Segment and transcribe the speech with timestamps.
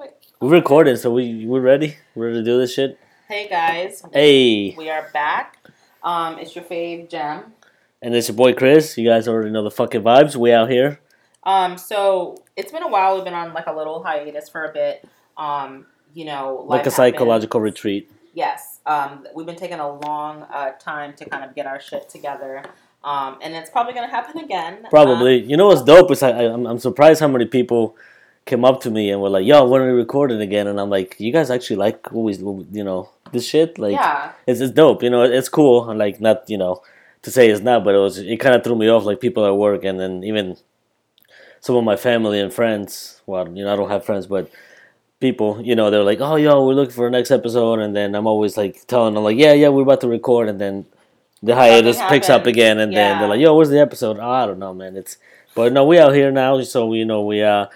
[0.00, 0.12] Wait.
[0.40, 1.98] We're recording, so we we're ready.
[2.14, 2.98] We're ready to do this shit.
[3.28, 5.58] Hey guys, Hey, we are back.
[6.02, 7.52] Um, it's your fave Gem.
[8.00, 8.96] and it's your boy Chris.
[8.96, 10.36] You guys already know the fucking vibes.
[10.36, 11.00] We out here.
[11.42, 13.16] Um, so it's been a while.
[13.16, 15.06] We've been on like a little hiatus for a bit.
[15.36, 15.84] Um,
[16.14, 17.74] you know, like a psychological happens.
[17.74, 18.10] retreat.
[18.32, 18.80] Yes.
[18.86, 22.64] Um, we've been taking a long uh, time to kind of get our shit together.
[23.04, 24.86] Um, and it's probably gonna happen again.
[24.88, 25.42] Probably.
[25.42, 27.98] you know what's dope is I, I I'm, I'm surprised how many people
[28.46, 30.90] came up to me and were like, "Yo, when are we recording again?" And I'm
[30.90, 33.78] like, "You guys actually like what we, what we- you know this shit?
[33.78, 34.32] Like, yeah.
[34.46, 35.02] it's it's dope.
[35.02, 35.88] You know, it's cool.
[35.88, 36.82] And like, not you know
[37.22, 39.04] to say it's not, but it was it kind of threw me off.
[39.04, 40.56] Like people at work, and then even
[41.60, 43.20] some of my family and friends.
[43.26, 44.50] Well, you know, I don't have friends, but
[45.20, 48.14] people, you know, they're like, "Oh, yo, we're looking for a next episode," and then
[48.14, 50.86] I'm always like telling them like, "Yeah, yeah, we're about to record," and then
[51.42, 54.46] the hiatus picks up again, and then they're like, "Yo, where's the episode?" Oh, I
[54.46, 54.96] don't know, man.
[54.96, 55.16] It's
[55.54, 57.66] but no, we out here now, so we know we uh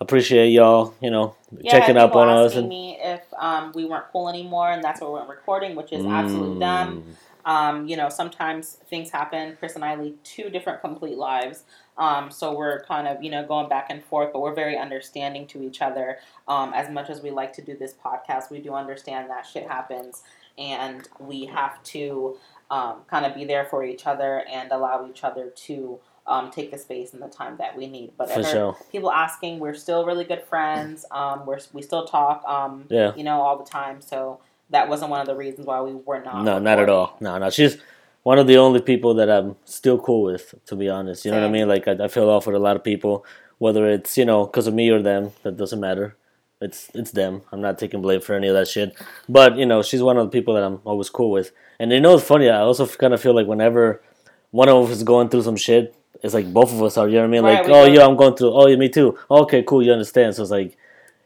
[0.00, 2.68] appreciate y'all, you know, Yeah, checking up on us and.
[2.68, 6.04] me if um, we weren't cool anymore, and that's why we weren't recording, which is
[6.04, 6.58] Mm.
[6.60, 7.04] dumb.
[7.44, 9.56] Um, you know, sometimes things happen.
[9.58, 11.64] Chris and I lead two different complete lives.
[11.96, 15.46] Um, so we're kind of, you know, going back and forth, but we're very understanding
[15.48, 16.18] to each other.
[16.48, 19.66] Um, as much as we like to do this podcast, we do understand that shit
[19.66, 20.22] happens
[20.58, 22.36] and we have to
[22.70, 25.98] um, kind of be there for each other and allow each other to
[26.30, 28.12] um, take the space and the time that we need.
[28.16, 28.76] But sure.
[28.92, 31.04] people asking, we're still really good friends.
[31.10, 33.12] Um, we're, we still talk, um, Yeah.
[33.16, 34.00] you know, all the time.
[34.00, 34.38] So
[34.70, 36.44] that wasn't one of the reasons why we were not.
[36.44, 37.16] No, not at all.
[37.20, 37.50] No, no.
[37.50, 37.76] She's
[38.22, 41.24] one of the only people that I'm still cool with, to be honest.
[41.24, 41.68] You know what I mean?
[41.68, 43.24] Like, I, I feel off with a lot of people,
[43.58, 46.16] whether it's, you know, because of me or them, that doesn't matter.
[46.60, 47.40] It's it's them.
[47.50, 48.94] I'm not taking blame for any of that shit.
[49.28, 51.52] But, you know, she's one of the people that I'm always cool with.
[51.80, 52.50] And you know it's funny?
[52.50, 54.02] I also kind of feel like whenever
[54.50, 57.14] one of us is going through some shit, it's like both of us are, you
[57.14, 57.42] know what I mean?
[57.44, 59.18] Right, like, oh, yeah, I'm going through, oh, yeah, me too.
[59.30, 60.34] Okay, cool, you understand.
[60.34, 60.76] So it's like,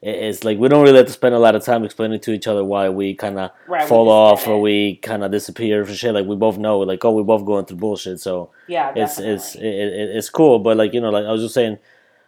[0.06, 2.46] it's like we don't really have to spend a lot of time explaining to each
[2.46, 6.12] other why we kind of Right, fall off or we kind of disappear for shit.
[6.12, 8.20] Like we both know, like oh, we're both going through bullshit.
[8.20, 9.34] So Yeah, it's definitely.
[9.34, 10.58] it's it, it, it's cool.
[10.58, 11.78] But like you know, like I was just saying,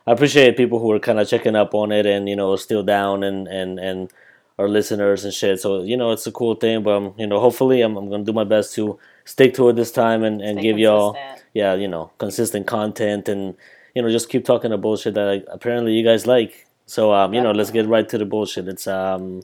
[0.06, 2.82] I appreciate people who are kind of checking up on it and you know still
[2.82, 4.10] down and and and
[4.58, 5.60] our listeners and shit.
[5.60, 6.82] So you know, it's a cool thing.
[6.82, 9.76] But um, you know, hopefully, I'm I'm gonna do my best to stick to it
[9.76, 11.14] this time and and Stay give y'all
[11.52, 13.54] yeah you know consistent content and
[13.94, 16.66] you know just keep talking the bullshit that like, apparently you guys like.
[16.86, 18.68] So um, you know, let's get right to the bullshit.
[18.68, 19.42] It's um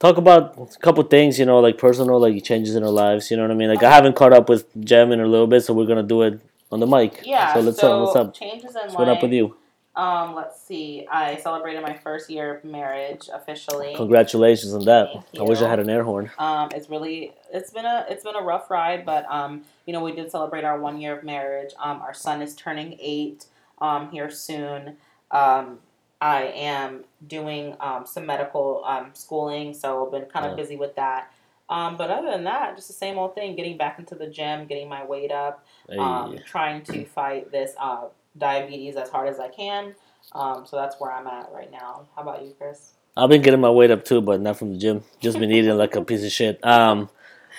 [0.00, 3.30] talk about a couple things, you know, like personal, like changes in our lives.
[3.30, 3.68] You know what I mean?
[3.68, 6.22] Like I haven't caught up with Jem in a little bit, so we're gonna do
[6.22, 6.40] it
[6.72, 7.22] on the mic.
[7.24, 7.54] Yeah.
[7.54, 8.00] So let's so up.
[8.00, 8.34] What's up?
[8.34, 9.16] Changes in What life.
[9.16, 9.56] up with you?
[9.96, 11.06] Um, let's see.
[11.10, 13.94] I celebrated my first year of marriage officially.
[13.94, 15.12] Congratulations on that.
[15.12, 16.30] Thank I wish I had an air horn.
[16.38, 20.02] Um, it's really it's been a it's been a rough ride, but um, you know,
[20.02, 21.72] we did celebrate our one year of marriage.
[21.78, 23.46] Um, our son is turning eight
[23.80, 24.96] um here soon.
[25.30, 25.78] Um,
[26.20, 30.56] I am doing um, some medical um, schooling, so I've been kind of Yeah.
[30.62, 31.30] busy with that.
[31.74, 34.66] Um, but other than that, just the same old thing: getting back into the gym,
[34.66, 35.98] getting my weight up, Hey.
[35.98, 38.04] um, trying to fight this uh,
[38.38, 39.94] diabetes as hard as I can.
[40.32, 42.06] Um, so that's where I'm at right now.
[42.14, 42.92] How about you, Chris?
[43.16, 45.02] I've been getting my weight up too, but not from the gym.
[45.20, 46.64] Just been eating like a piece of shit.
[46.64, 47.08] Um,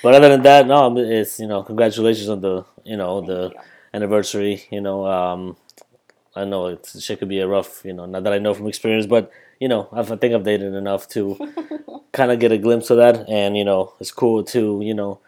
[0.02, 3.50] but other than that, no, it's you know, congratulations on the you know Thank the
[3.53, 3.59] you.
[3.94, 4.64] anniversary.
[4.72, 5.58] You know, um,
[6.36, 8.68] I know it's shit could be a rough, you know, not that I know from
[8.68, 11.38] experience, but you know, I've, I think I've dated enough to
[12.11, 15.19] kind of get a glimpse of that, and you know, it's cool to you know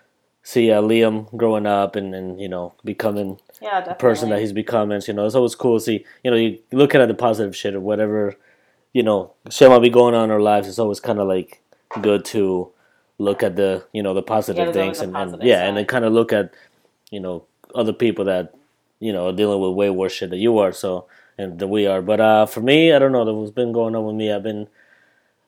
[0.43, 4.53] see uh, Liam growing up and and you know becoming yeah, the person that he's
[4.53, 5.01] becoming.
[5.07, 6.05] You know, it's always cool to see.
[6.23, 8.35] You know, you looking at the positive shit or whatever.
[8.93, 10.67] You know, shit might be going on in our lives.
[10.67, 11.61] It's always kind of like
[12.01, 12.71] good to
[13.19, 15.85] look at the you know the positive Yeah, things and, and positive yeah, and then
[15.85, 16.53] kind of look at
[17.11, 17.45] you know
[17.75, 18.53] other people that
[18.99, 20.71] you know are dealing with way worse shit than you are.
[20.71, 21.07] So
[21.38, 22.02] and that we are.
[22.02, 23.24] But uh, for me, I don't know.
[23.24, 24.31] What's been going on with me?
[24.31, 24.68] I've been.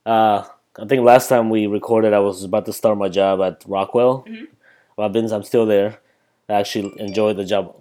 [0.06, 0.44] Uh,
[0.78, 4.26] I think last time we recorded, I was about to start my job at Rockwell.
[4.28, 4.48] Mhm.
[4.96, 5.32] Well, I've been.
[5.32, 6.00] I'm still there.
[6.48, 7.76] I actually enjoy the job.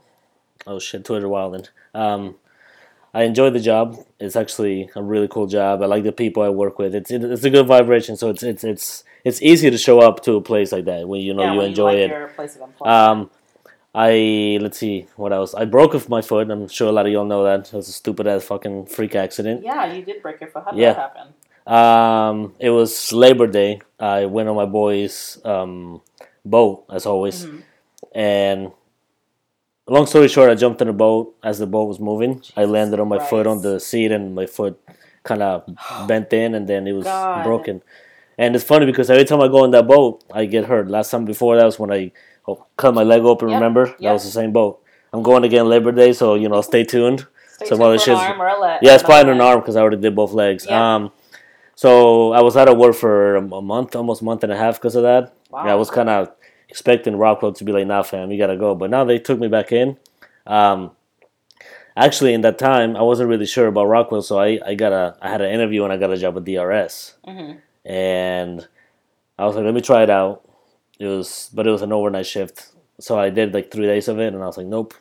[0.67, 1.67] Oh shit, Twitter wilding.
[1.95, 2.37] Um,
[3.15, 3.97] I enjoy the job.
[4.21, 5.83] It's actually a really cool job.
[5.83, 6.95] I like the people I work with.
[6.95, 8.17] It's it's a good vibration.
[8.17, 11.21] So it's it's it's it's easy to show up to a place like that when
[11.21, 12.11] you know yeah, you enjoy like it.
[12.11, 12.97] Your place of employment.
[12.97, 13.31] Um,
[14.07, 15.55] I let's see what else.
[15.55, 16.49] I broke off my foot.
[16.51, 17.67] I'm sure a lot of y'all know that.
[17.67, 19.65] It was a stupid ass fucking freak accident.
[19.65, 20.63] yeah, you did break your foot.
[20.67, 20.93] How did yeah.
[20.93, 21.27] that happen?
[21.67, 23.81] Um, it was Labor Day.
[23.99, 26.01] I went on my boy's um
[26.45, 27.63] boat as always, Mhm.
[28.15, 28.61] and
[29.89, 32.43] long story short, I jumped in the boat as the boat was moving.
[32.57, 34.79] I landed on my foot on the seat, and my foot
[35.25, 35.65] kind of
[36.07, 37.43] bent in, and then it was God.
[37.45, 37.83] broken.
[38.39, 40.89] And it's funny because every time I go in that boat, I get hurt.
[40.89, 42.13] Last time before that was when I
[42.47, 43.49] oh, cut my leg open.
[43.49, 43.87] Yep, Remember?
[44.01, 44.81] That was the same boat.
[45.13, 47.27] I'm going again Labor Day, so you know, stay tuned.
[47.49, 48.79] Stay Some tuned other for an arm or a leg.
[48.83, 50.67] Yeah, it's probably an arm because I already did both legs.
[50.69, 51.11] Um,
[51.75, 54.77] So I was out of work for a month, almost a month and a half
[54.77, 55.33] because of that.
[55.51, 55.65] Wow.
[55.65, 56.33] Yeah, I was kind of
[56.69, 59.47] expecting Rockwell to be like, "Nah, fam, you gotta go." But now they took me
[59.49, 59.97] back in.
[60.47, 60.91] Um,
[61.97, 65.17] actually, in that time, I wasn't really sure about Rockwell, so I, I got a
[65.23, 67.53] I had an interview and I got a job with DRS, hmm
[67.89, 68.67] and
[69.39, 70.43] I was like, "Let me try it out."
[70.99, 72.69] It was, but it was an overnight shift,
[73.01, 74.95] so I did like three days of it, and I was like, "Nope."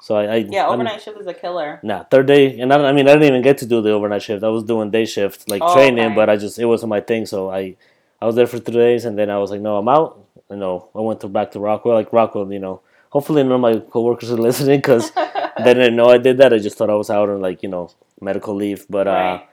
[0.00, 1.80] So I, I Yeah, I'm- overnight shift is a killer.
[1.82, 4.22] Nah, third day, and I, I mean, I didn't even get to do the overnight
[4.22, 4.44] shift.
[4.44, 6.14] I was doing day shift, like Oh, training, okay.
[6.14, 7.26] but I just it wasn't my thing.
[7.26, 7.76] So I,
[8.20, 10.18] I was there for three days, and then I was like, no, I'm out.
[10.50, 12.52] You know, I went to back to Rockwell, like Rockwell.
[12.52, 12.80] You know,
[13.10, 15.10] hopefully none of my coworkers are listening because
[15.64, 16.52] they didn't know I did that.
[16.52, 17.90] I just thought I was out on like you know
[18.20, 19.48] medical leave, but uh, Right.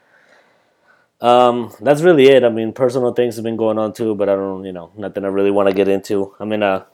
[1.23, 2.43] Um, that's really it.
[2.43, 5.23] I mean, personal things have been going on too, but I don't, you know, nothing
[5.23, 6.35] I really want to get into.
[6.37, 6.85] I'm in a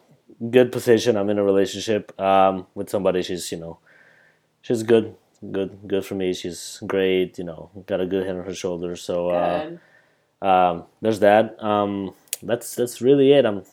[0.52, 1.18] good position.
[1.18, 3.24] I'm in a relationship um, with somebody.
[3.24, 3.80] She's, you know,
[4.62, 5.16] she's good,
[5.52, 6.34] good, good for me.
[6.36, 7.40] She's great.
[7.40, 9.02] You know, got a good head on her shoulders.
[9.02, 9.72] So uh,
[10.44, 11.62] um, there's that.
[11.64, 13.46] Um, that's that's really it.
[13.46, 13.64] I'm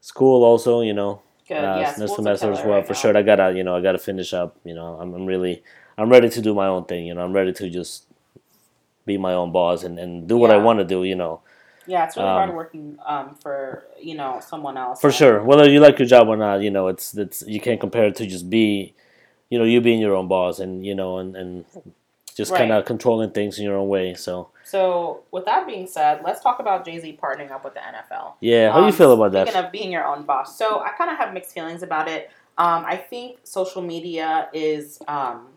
[0.00, 0.80] school also.
[0.80, 1.58] You know, Good.
[1.58, 2.98] uh, yeah, next semester as well right for now.
[2.98, 3.16] sure.
[3.16, 4.58] I gotta, you know, I gotta finish up.
[4.64, 5.62] You know, I'm, I'm really,
[5.96, 7.06] I'm ready to do my own thing.
[7.06, 8.11] You know, I'm ready to just
[9.06, 11.04] be my own boss and, and do what I want to do.
[11.04, 11.40] You know,
[11.86, 15.00] Yeah, it's really Um, hard working um, for you know someone else.
[15.00, 15.42] for sure.
[15.42, 18.16] Whether you like your job or not, you know, it's it's you can't compare it
[18.16, 18.94] to just be,
[19.50, 21.64] you know, you being your own boss and you know and and
[22.34, 22.58] just Right.
[22.58, 24.14] kind of controlling things in your own way.
[24.14, 27.80] So So, with that being said, let's talk about Jay Z partnering up with the
[27.80, 28.34] NFL.
[28.40, 29.48] yeah, how do you Um, feel about Speaking that?
[29.48, 32.30] Speaking of being your own boss, so I kind of have mixed feelings about it.
[32.58, 35.48] Um, I think social media is um,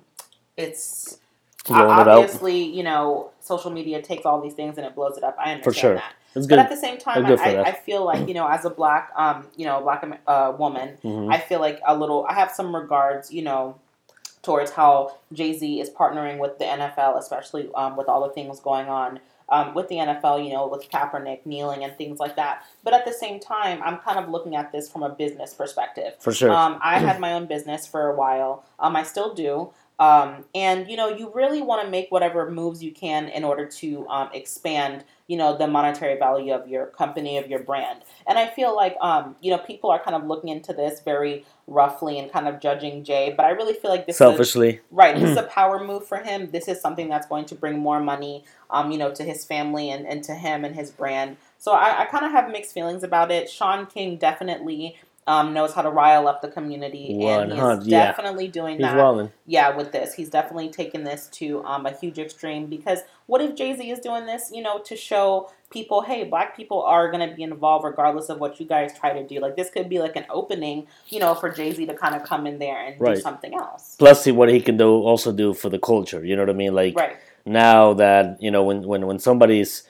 [0.57, 1.24] it's Blowing it out
[1.69, 5.35] obviously you know social media takes all these things and it blows it up.
[5.39, 5.95] I understand For sure.
[5.95, 6.59] that, It's but good.
[6.59, 9.65] at the same time, for I, feel like you know as a black um, you
[9.65, 12.25] know black uh, woman, hmm I feel like a little.
[12.29, 13.79] I have some regards, you know,
[14.41, 18.59] towards how Jay Z is partnering with the NFL, especially um, with all the things
[18.59, 19.19] going on
[19.49, 20.45] um, with the NFL.
[20.45, 22.63] You know, with Kaepernick kneeling and things like that.
[22.83, 26.13] But at the same time, I'm kind of looking at this from a business perspective.
[26.19, 26.51] For sure.
[26.51, 28.63] Um, I had my own business for a while.
[28.79, 29.71] Um, I still do.
[29.99, 33.65] Um, and you know, you really want to make whatever moves you can in order
[33.65, 38.01] to um, expand, you know, the monetary value of your company, of your brand.
[38.27, 41.45] And I feel like, um, you know, people are kind of looking into this very
[41.67, 43.33] roughly and kind of judging Jay.
[43.35, 45.15] But I really feel like this is Selfishly, right.
[45.15, 46.51] This is a power move for him.
[46.51, 49.89] This is something that's going to bring more money, um, you know, to his family
[49.89, 51.37] and, and to him and his brand.
[51.57, 53.49] So I, I kind of have mixed feelings about it.
[53.49, 54.97] Shaun King definitely
[55.27, 58.05] um, knows how to rile up the community, and he's 100, yeah.
[58.05, 58.95] definitely doing he's that.
[58.95, 59.31] wilding.
[59.47, 62.67] Yeah, with this, he's definitely taken this to um, a huge extreme.
[62.67, 66.55] Because what if Jay Z is doing this, you know, to show people, hey, black
[66.55, 69.39] people are going to be involved regardless of what you guys try to do.
[69.39, 72.23] Like this could be like an opening, you know, for Jay Z to kind of
[72.23, 73.15] come in there and Right.
[73.15, 73.95] do something else.
[73.97, 76.23] Plus, see what he can do, also do for the culture.
[76.23, 76.75] You know what I mean?
[76.75, 77.17] Like Right.
[77.45, 79.83] now that you know when when when somebody's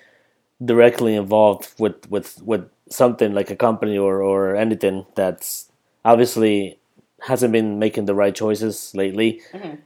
[0.63, 5.71] directly involved with with with something like a company or or anything that's
[6.03, 6.77] obviously
[7.21, 9.77] hasn't been making the right choices lately Mhm.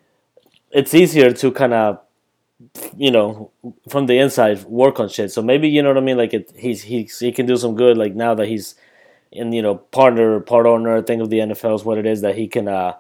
[0.72, 2.00] it's easier to kind of
[2.98, 3.51] you know
[3.90, 6.51] from the inside work on shit so maybe you know what i mean like it
[6.57, 8.75] he's he's he can do some good like now that he's
[9.31, 12.36] in you know partner part owner thing of the nfl is what it is that
[12.36, 12.94] he can uh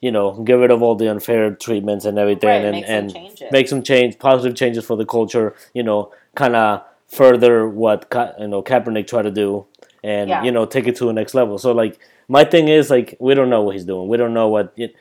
[0.00, 2.94] you know get rid of all the unfair treatments and everything Right, and make some
[2.96, 3.52] and changes.
[3.52, 5.54] make some change, positive changes for the culture.
[5.72, 9.66] You know, kind of further what Ka- you know Kaepernick tried to do,
[10.02, 10.42] and Yeah.
[10.42, 11.58] you know take it to the next level.
[11.58, 14.08] So like my thing is like we don't know what he's doing.
[14.08, 14.72] We don't know what.
[14.76, 14.94] It,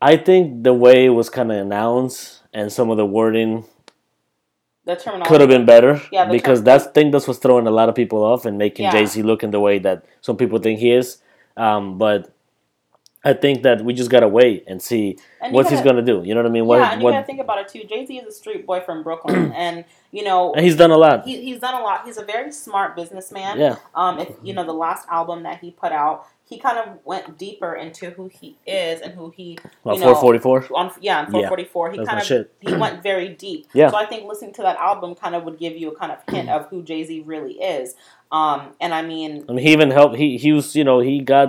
[0.00, 3.64] I think the way it was kind of announced and some of the wording
[5.24, 7.94] could have been better Yeah, because term- that's thing that's what's throwing a lot of
[7.96, 8.92] people off and making Yeah.
[8.92, 11.18] Jay Z look in the way that some people think he is.
[11.56, 12.30] Um, but
[13.24, 16.06] I think that we just gotta wait and see And you what's he's gotta- gonna
[16.22, 16.22] do.
[16.24, 16.66] You know what I mean?
[16.66, 17.82] What, yeah, and you what, gotta think about it too.
[17.88, 19.84] Jay Z is a street boy from Brooklyn, and
[20.16, 21.16] you know and he's done a lot.
[21.28, 21.98] he, he's done a lot.
[22.06, 23.52] He's a very smart businessman.
[23.64, 23.76] Yeah.
[24.00, 26.16] Um, if you know the last album that he put out,
[26.50, 29.48] he kind of went deeper into who he is and who he
[29.84, 30.70] Well, you know, 4:44.
[30.80, 32.44] on yeah on 4:44 he that's kind of shit.
[32.60, 33.90] he went very deep Yeah.
[33.90, 36.18] so i think listening to that album kind of would give you a kind of
[36.32, 37.86] hint of who jay-z really is
[38.38, 40.14] um and i mean I mean, he even helped.
[40.22, 41.48] He he was, you know, he got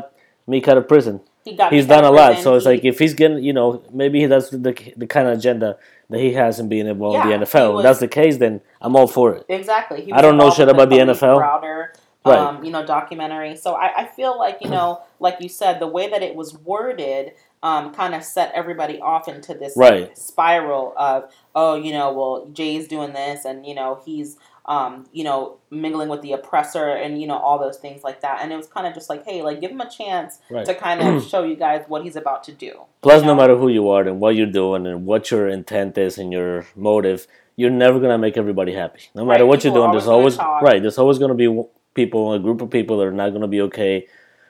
[0.52, 1.16] me out of prison.
[1.48, 2.32] he got He's done a lot.
[2.44, 3.68] So it's He- like if he's getting, you know,
[4.02, 5.70] maybe that's the the kind of agenda
[6.10, 7.74] that he hasn't been involved Yeah, in the NFL.
[7.74, 9.46] was- if that's the case, then I'm all for it.
[9.50, 10.02] Exactly.
[10.02, 11.40] He I don't know shit about the NFL.
[11.40, 11.90] Browder,
[12.26, 12.38] Right.
[12.38, 13.56] um, you know, documentary.
[13.56, 16.58] So I, I feel like you know, like you said, the way that it was
[16.58, 17.34] worded,
[17.64, 20.16] um, kind of set everybody off into this Right.
[20.18, 24.38] spiral of, oh, you know, well, Jay's doing this, and you know, he's
[24.68, 28.42] um, you know, mingling with the oppressor and, you know, all those things like that.
[28.42, 30.66] And it was kind of just like, hey, like, give him a chance Right.
[30.66, 32.82] to kind of show you guys what he's about to do.
[33.02, 35.98] Plus, you no matter who you are and what you're doing and what your intent
[35.98, 39.02] is and your motive, you're never gonna make everybody happy.
[39.16, 40.62] No matter Right, what you're doing, there's always talk.
[40.62, 40.82] right.
[40.82, 44.06] There's always gonna be people, a group of people that are not gonna be okay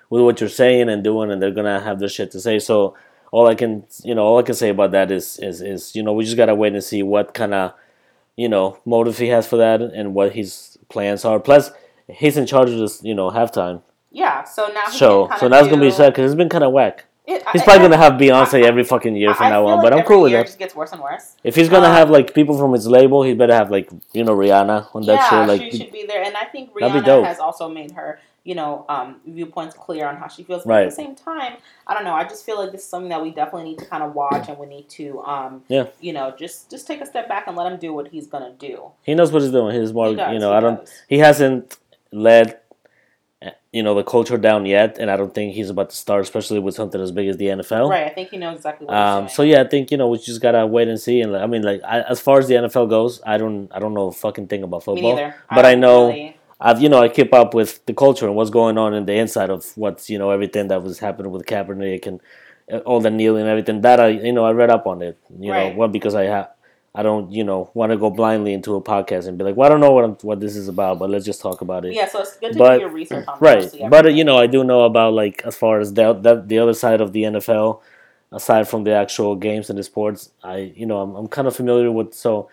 [0.09, 2.57] with what you're saying and doing, and they're gonna have their shit to say.
[2.59, 2.95] So
[3.31, 6.01] all I can, you know, all I can say about that is, is, is you
[6.01, 7.73] know, we just gotta wait and see what kind of,
[8.37, 11.39] you know, motives he has for that and what his plans are.
[11.39, 11.71] Plus,
[12.07, 15.39] he's in charge of this, you know, halftime Yeah, so now he show, can so
[15.41, 17.05] kinda that's gonna be sad because it's been kind of whack.
[17.25, 19.77] It- He's I- probably I- gonna have Beyonce I- every fucking year from now on,
[19.79, 20.33] like but I'm cool with.
[20.33, 21.35] It just gets worse and worse.
[21.43, 24.23] If he's gonna Um, have like people from his label, he better have like you
[24.23, 25.47] know Rihanna on that yeah, shit.
[25.49, 28.85] Like, she should be there, and I think Rihanna has also made her, you know,
[28.87, 30.63] um, viewpoints clear on how she feels.
[30.63, 30.83] But Right.
[30.83, 31.53] at the same time,
[31.85, 32.13] I don't know.
[32.13, 34.47] I just feel like this is something that we definitely need to kind of watch,
[34.47, 35.87] and we need to, um, Yeah.
[35.99, 38.53] you know, just just take a step back and let him do what he's gonna
[38.57, 38.91] do.
[39.03, 39.75] he knows what he's doing.
[39.79, 40.79] He's more, He does, you know, I don't.
[40.79, 40.93] does.
[41.09, 41.77] He hasn't
[42.13, 42.57] led,
[43.45, 46.21] uh, you know, the culture down yet, and I don't think he's about to start,
[46.21, 47.89] especially with something as big as the NFL.
[47.89, 48.05] Right.
[48.05, 50.41] I think he knows exactly what Um, so yeah, I think you know we just
[50.41, 51.19] gotta wait and see.
[51.21, 53.79] And like, I mean, like I, as far as the NFL goes, I don't, I
[53.79, 55.15] don't know a fucking thing about football.
[55.53, 58.35] but I don't know- really- I've you know I keep up with the culture and
[58.35, 61.45] what's going on in the inside of what's you know everything that was happening with
[61.45, 62.19] Kaepernick and
[62.71, 63.81] uh, all the kneeling and everything.
[63.81, 65.71] That I you know I read up on it you Right.
[65.71, 66.49] know well because I have
[66.95, 69.67] I don't you know want to go blindly into a podcast and be like well
[69.67, 71.93] I don't know what I'm, what this is about but let's just talk about it.
[71.93, 74.37] Yeah, so it's good to But- do your research on right but uh, you know
[74.37, 77.23] I do know about like as far as the, the the other side of the
[77.23, 77.81] NFL
[78.31, 81.55] aside from the actual games and the sports I you know I'm, I'm kind of
[81.55, 82.49] familiar with so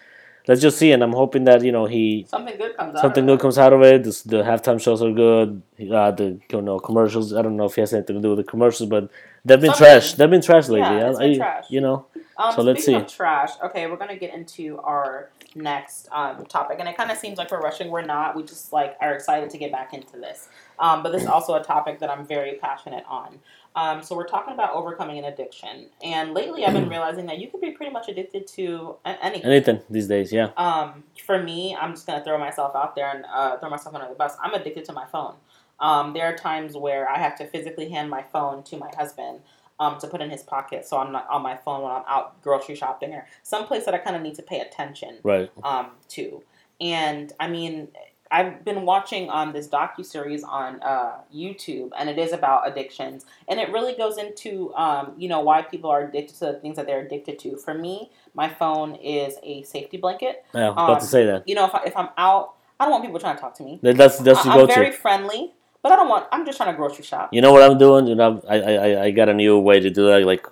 [0.46, 3.00] let's just see and I'm hoping that you know he something good comes out.
[3.00, 3.40] something of good it.
[3.40, 4.04] comes out of it.
[4.04, 5.62] This, the halftime shows are good.
[5.80, 7.32] Uh, the you know commercials.
[7.34, 9.10] I don't know if he has anything to do with the commercials, but
[9.44, 9.86] they've been Something.
[9.86, 10.12] trash.
[10.14, 10.80] They've been trash lately.
[10.80, 11.64] Yeah, I- it's been I- trash.
[11.70, 13.00] You know, Um, So let's see.
[13.02, 17.38] trash, okay, we're gonna get into our next um, topic, and it kind of seems
[17.38, 17.90] like we're rushing.
[17.90, 18.34] We're not.
[18.34, 20.48] We just like are excited to get back into this.
[20.80, 23.38] Um, but this is also a topic that I'm very passionate on.
[23.76, 27.48] Um, so we're talking about overcoming an addiction, and lately I've been realizing that you
[27.48, 29.42] can be pretty much addicted to anything.
[29.44, 30.32] anything these days.
[30.32, 33.94] Yeah, Um, for me, I'm just gonna throw myself out there and uh, throw myself
[33.94, 34.36] under the bus.
[34.40, 35.34] I'm addicted to my phone.
[35.80, 39.40] Um, there are times where I have to physically hand my phone to my husband
[39.80, 42.40] um, to put in his pocket, so I'm not on my phone when I'm out
[42.42, 45.50] grocery shopping or someplace that I kind of need to pay attention right.
[45.64, 46.42] um, to.
[46.80, 47.88] And I mean,
[48.34, 53.24] I've been watching um, this docu series on uh, YouTube, and it is about addictions,
[53.48, 56.74] and it really goes into um, you know why people are addicted to the things
[56.78, 57.56] that they're addicted to.
[57.56, 60.44] For me, my phone is a safety blanket.
[60.52, 61.48] Yeah, I was about Um, to say that.
[61.48, 62.44] You know, if, I, if I'm out,
[62.80, 63.78] I don't want people trying to talk to me.
[63.82, 64.96] That- That's that's I, I'm very to.
[65.04, 66.26] friendly, but I don't want.
[66.32, 67.26] I'm just trying to grocery shop.
[67.32, 68.08] You know what I'm doing?
[68.10, 70.20] You know, I, I I- I got a new way to do that.
[70.32, 70.44] Like,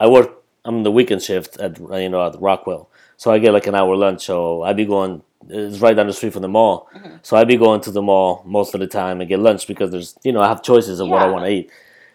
[0.00, 0.30] I work.
[0.64, 3.94] I'm the weekend shift at you know at Rockwell, so I get like an hour
[4.04, 4.24] lunch.
[4.24, 5.22] So I be going.
[5.48, 7.18] It's right down the street from the mall, Mhm.
[7.22, 9.90] so I be going to the mall most of the time and get lunch because
[9.90, 11.70] there's you know I have choices of what I want to eat.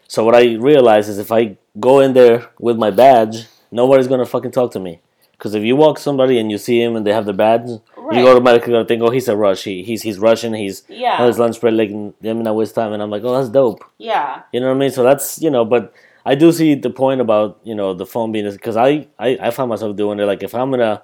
[0.07, 4.25] So what I realize is if I go in there with my badge, nobody's gonna
[4.25, 4.99] fucking talk to me.
[5.33, 8.17] Because if you walk somebody and you see him and they have their badge, Right.
[8.19, 9.63] you automatically gonna think, oh, he's a rush.
[9.63, 10.53] He, he's he's Russian.
[10.53, 11.17] He's yeah.
[11.21, 11.91] on his lunch break, like
[12.23, 12.91] let me not waste time.
[12.93, 13.83] And I'm like, oh, that's dope.
[13.99, 14.41] yeah.
[14.51, 14.91] You know what I mean?
[14.91, 15.93] So that's you know, but
[16.25, 19.49] I do see the point about you know the phone being because I, I I
[19.51, 20.25] find myself doing it.
[20.25, 21.01] Like if I'm gonna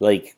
[0.00, 0.36] like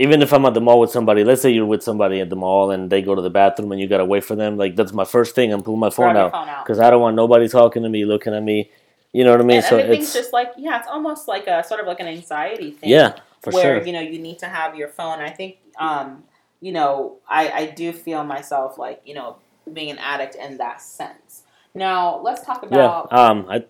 [0.00, 2.36] even if I'm at the mall with somebody, let's say you're with somebody at the
[2.36, 4.56] mall and they go to the bathroom and you gotta wait for them.
[4.56, 5.52] Like that's my first thing.
[5.52, 8.34] I'm pulling my phone Grab out because I don't want nobody talking to me, looking
[8.34, 8.70] at me.
[9.12, 9.58] You know what I mean?
[9.58, 12.06] and so everything's it's just like yeah, it's almost like a sort of like an
[12.06, 12.88] anxiety thing.
[12.88, 13.86] yeah, for where sure.
[13.86, 15.18] you know you need to have your phone.
[15.18, 16.24] I think um,
[16.62, 19.36] you know I I do feel myself like you know
[19.70, 21.42] being an addict in that sense.
[21.74, 23.08] Now let's talk about.
[23.12, 23.18] Yeah.
[23.18, 23.46] Um.
[23.50, 23.64] I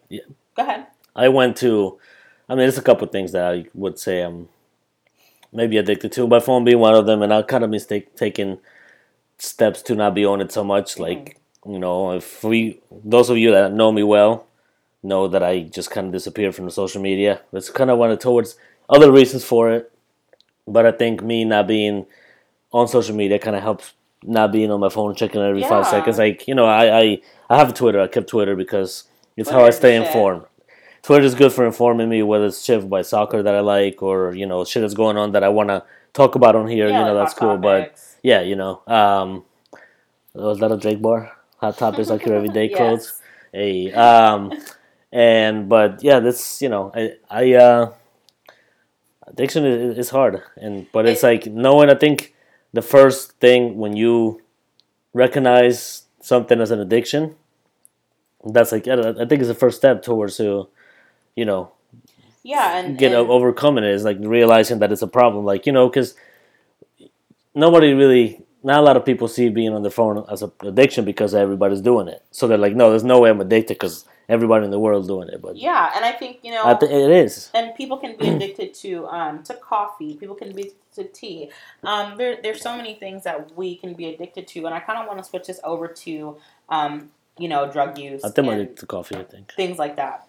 [0.54, 0.86] Go ahead.
[1.16, 1.98] I went to,
[2.48, 4.48] I mean, there's a couple things that I would say I'm
[5.52, 6.26] maybe addicted to.
[6.26, 8.58] My phone being one of them, and I kind of mistake taking
[9.38, 10.98] steps to not be on it so much.
[10.98, 14.46] Like you know, if we those of you that know me well
[15.02, 17.40] know that I just kind of disappeared from the social media.
[17.52, 18.56] That's kind of one of towards
[18.88, 19.90] other reasons for it,
[20.66, 22.06] but I think me not being
[22.72, 26.18] on social media kind of helps not being on my phone checking every five seconds.
[26.18, 28.00] Like you know, I I I have a Twitter.
[28.00, 29.04] I kept Twitter because
[29.36, 30.44] it's how I stay informed.
[31.02, 34.34] Twitter is good for informing me whether it's shit by soccer that I like or
[34.34, 36.88] you know shit that's going on that I want to talk about on here.
[36.90, 39.44] Yeah, you know like that's cool, but yeah, you know, um,
[40.34, 41.32] was that a Drake bar?
[41.58, 42.76] Hot topics like your everyday Yes.
[42.76, 43.22] clothes.
[43.52, 44.52] Hey, um,
[45.12, 47.92] and but yeah, this you know, I I uh,
[49.26, 51.90] addiction is, is hard, and but it's It- like knowing.
[51.90, 52.34] I think
[52.72, 54.42] the first thing when you
[55.12, 57.34] recognize something as an addiction,
[58.44, 60.68] that's like I I think it's the first step towards to,
[61.34, 61.72] you know,
[62.42, 65.44] Yeah, and, get and overcoming it is like realizing that it's a problem.
[65.44, 66.14] Like you know, because
[67.54, 68.44] nobody really.
[68.62, 71.80] Not a lot of people see being on their phone as an addiction because everybody's
[71.80, 72.22] doing it.
[72.30, 75.28] So they're like, no, there's no way I'm addicted because everybody in the world doing
[75.28, 75.42] it.
[75.42, 77.50] But Yeah, and I think you know, I think it is.
[77.52, 80.14] and people can be addicted to um, to coffee.
[80.14, 81.50] People can be to tea.
[81.82, 84.98] Um, there, there's so many things that we can be addicted to, and I kind
[84.98, 86.36] of want to switch this over to
[86.68, 89.16] um, you know drug use I think I'm addicted to coffee.
[89.16, 89.52] I think.
[89.54, 90.26] things like that.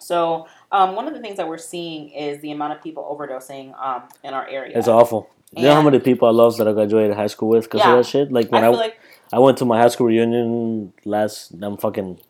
[0.00, 3.78] So um, one of the things that we're seeing is the amount of people overdosing
[3.82, 4.78] um, in our area.
[4.78, 5.30] It's awful.
[5.56, 7.92] You know how many people I lost that I graduated high school with because Yeah.
[7.92, 8.30] of that shit?
[8.32, 8.98] Like when I, feel like
[9.32, 11.52] I went to my high school reunion last.
[11.62, 12.20] I'm fucking.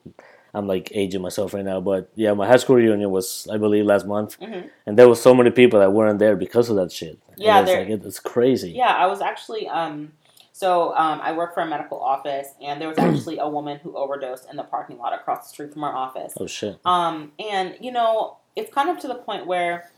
[0.55, 3.85] I'm like aging myself right now, but yeah, my high school reunion was I believe
[3.85, 4.71] last month, Mhm.
[4.87, 7.19] and there was so many people that weren't there because of that shit.
[7.37, 8.71] Yeah, it's like it, it's crazy.
[8.71, 10.13] Yeah, I was actually um
[10.57, 13.95] so um I work for a medical office and there was actually a woman who
[13.95, 16.33] overdosed in the parking lot across the street from our office.
[16.41, 16.79] Oh shit.
[16.87, 19.91] Um and you know, it's kind of to the point where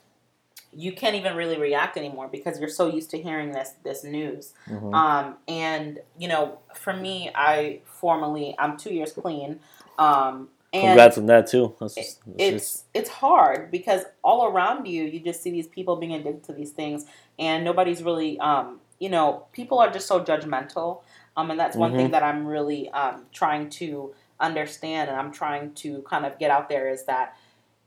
[0.73, 4.53] you can't even really react anymore because you're so used to hearing this this news.
[4.69, 4.93] Mhm.
[4.93, 9.61] Um and you know, for me I formally I'm 2 years clean.
[9.97, 11.75] Um and Congrats on that too.
[11.81, 15.69] That's just, that's it's just- it's hard because all around you you just see these
[15.69, 17.07] people being addicted to these things
[17.39, 21.03] and nobody's really um you know people are just so judgmental
[21.37, 25.73] um and that's one thing that i'm really um trying to understand and i'm trying
[25.75, 27.37] to kind of get out there is that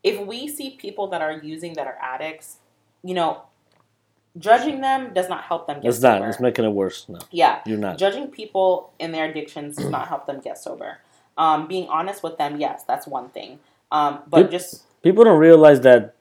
[0.04, 2.58] if we see people that are using that are addicts
[3.04, 3.44] you know
[4.38, 6.18] judging them does not help them get it's not.
[6.20, 6.30] sober.
[6.30, 7.08] It's making it worse.
[7.10, 7.98] No, yeah you're not.
[7.98, 11.00] Judging people in their addictions does not help them get sober.
[11.38, 13.60] Um, being honest with them, yes, that's one thing.
[13.92, 16.16] Um, but just People don't realize that.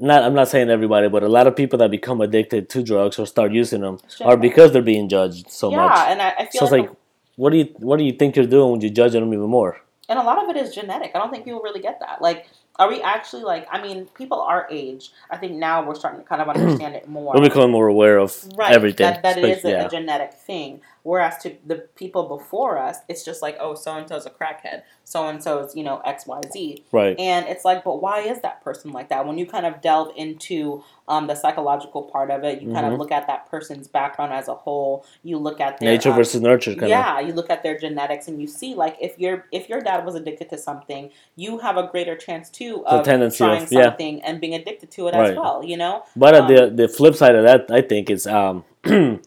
[0.00, 0.22] Not.
[0.22, 3.26] I'm not saying everybody, but a lot of people that become addicted to drugs or
[3.26, 5.98] start using them are because they're being judged so yeah, much.
[6.08, 6.96] and I, I feel So it's like, like,
[7.36, 9.80] what do you what do you think you're doing when you're judging them even more?
[10.08, 11.12] and a lot of it is genetic.
[11.14, 12.20] I don't think people really get that.
[12.20, 12.46] Like,
[12.76, 13.66] are we actually like?
[13.70, 15.10] I mean, people our age.
[15.30, 17.34] I think now we're starting to kind of understand it more.
[17.34, 19.04] We're becoming more aware of right everything.
[19.04, 19.86] that, that it is a, yeah.
[19.86, 24.08] a genetic thing whereas to the people before us it's just like oh so and
[24.08, 27.14] so's a crackhead so and so's you know xyz right.
[27.18, 30.10] and it's like but why is that person like that when you kind of delve
[30.16, 32.98] into um, the psychological part of it you kind of Mhm.
[32.98, 36.40] look at that person's background as a whole you look at their Nature um, versus
[36.40, 36.88] nurture kind of.
[36.88, 40.04] yeah you look at their genetics and you see like if your if your dad
[40.06, 43.72] was addicted to something you have a greater chance too The of tendency trying of-
[43.72, 43.82] yeah.
[43.84, 47.14] something and being addicted to it as well you know But Um, the the flip
[47.14, 48.64] side of that, I think, is um,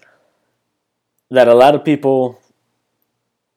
[1.32, 2.40] that a lot of people.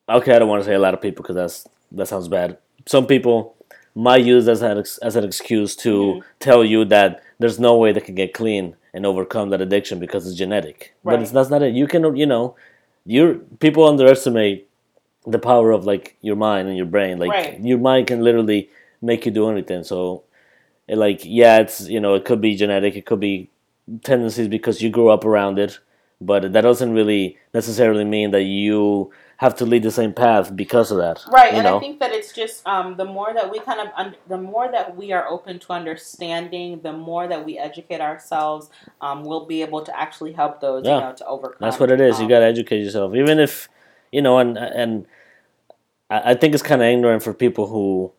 [0.08, 2.58] Okay, I don't want to say a lot of people because that's that sounds bad.
[2.86, 3.54] Some people
[3.94, 6.22] might use as an ex- as an excuse to Mhm.
[6.40, 10.26] tell you that there's no way they can get clean and overcome that addiction because
[10.26, 10.94] it's genetic.
[11.04, 11.74] But it's that's not it.
[11.74, 12.56] You can you know,
[13.06, 14.66] you people underestimate
[15.26, 17.18] the power of like your mind and your brain.
[17.18, 17.60] Like Right.
[17.60, 18.68] your mind can literally
[19.02, 19.84] make you do anything.
[19.84, 20.22] So,
[20.88, 22.96] it, like yeah, it's you know it could be genetic.
[22.96, 23.48] It could be
[24.02, 25.78] tendencies because you grew up around it,
[26.20, 30.90] but that doesn't really necessarily mean that you have to lead the same path because
[30.90, 31.22] of that.
[31.32, 31.78] Right, you and know?
[31.78, 34.70] I think that it's just um, the more that we kind of un- the more
[34.70, 38.68] that we are open to understanding, the more that we educate ourselves,
[39.00, 41.56] um, we'll be able to actually help those you know to overcome.
[41.60, 42.18] That's what it is.
[42.18, 43.68] You um, got to educate yourself, even if
[44.12, 44.38] you know.
[44.38, 45.06] And and
[46.10, 48.12] I think it's kind of ignorant for people who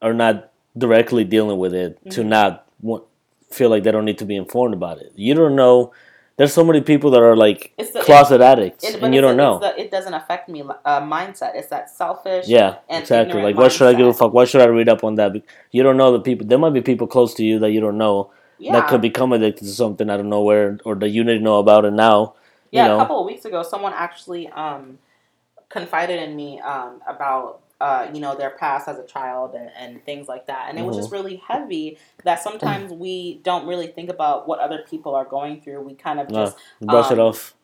[0.00, 2.26] are not directly dealing with it to Mhm.
[2.26, 3.04] not want,
[3.50, 5.12] feel like they don't need to be informed about it.
[5.14, 5.92] You don't know.
[6.38, 9.36] There's so many people that are like It's the- closet addicts, It, and you don't
[9.36, 9.58] know.
[9.58, 11.56] the, it doesn't affect me uh, mindset.
[11.56, 12.46] It's that selfish.
[12.46, 13.42] Yeah, and exactly.
[13.42, 14.32] Like, why should I give a fuck?
[14.32, 15.32] Why should I read up on that?
[15.72, 16.46] You don't know the people.
[16.46, 18.72] There might be people close to you that you don't know Yeah.
[18.74, 21.58] that could become addicted to something out of nowhere, or that you need to know
[21.58, 22.34] about it now.
[22.70, 24.98] Yeah, you know, a couple of weeks ago, someone actually um,
[25.68, 30.04] confided in me um, about uh, you know their past as a child and, and
[30.04, 31.02] things like that, and it was Mm-hmm.
[31.02, 31.98] just really heavy.
[32.24, 35.80] That sometimes we don't really think about what other people are going through.
[35.82, 36.44] We kind of No.
[36.44, 37.54] just brush it um, off.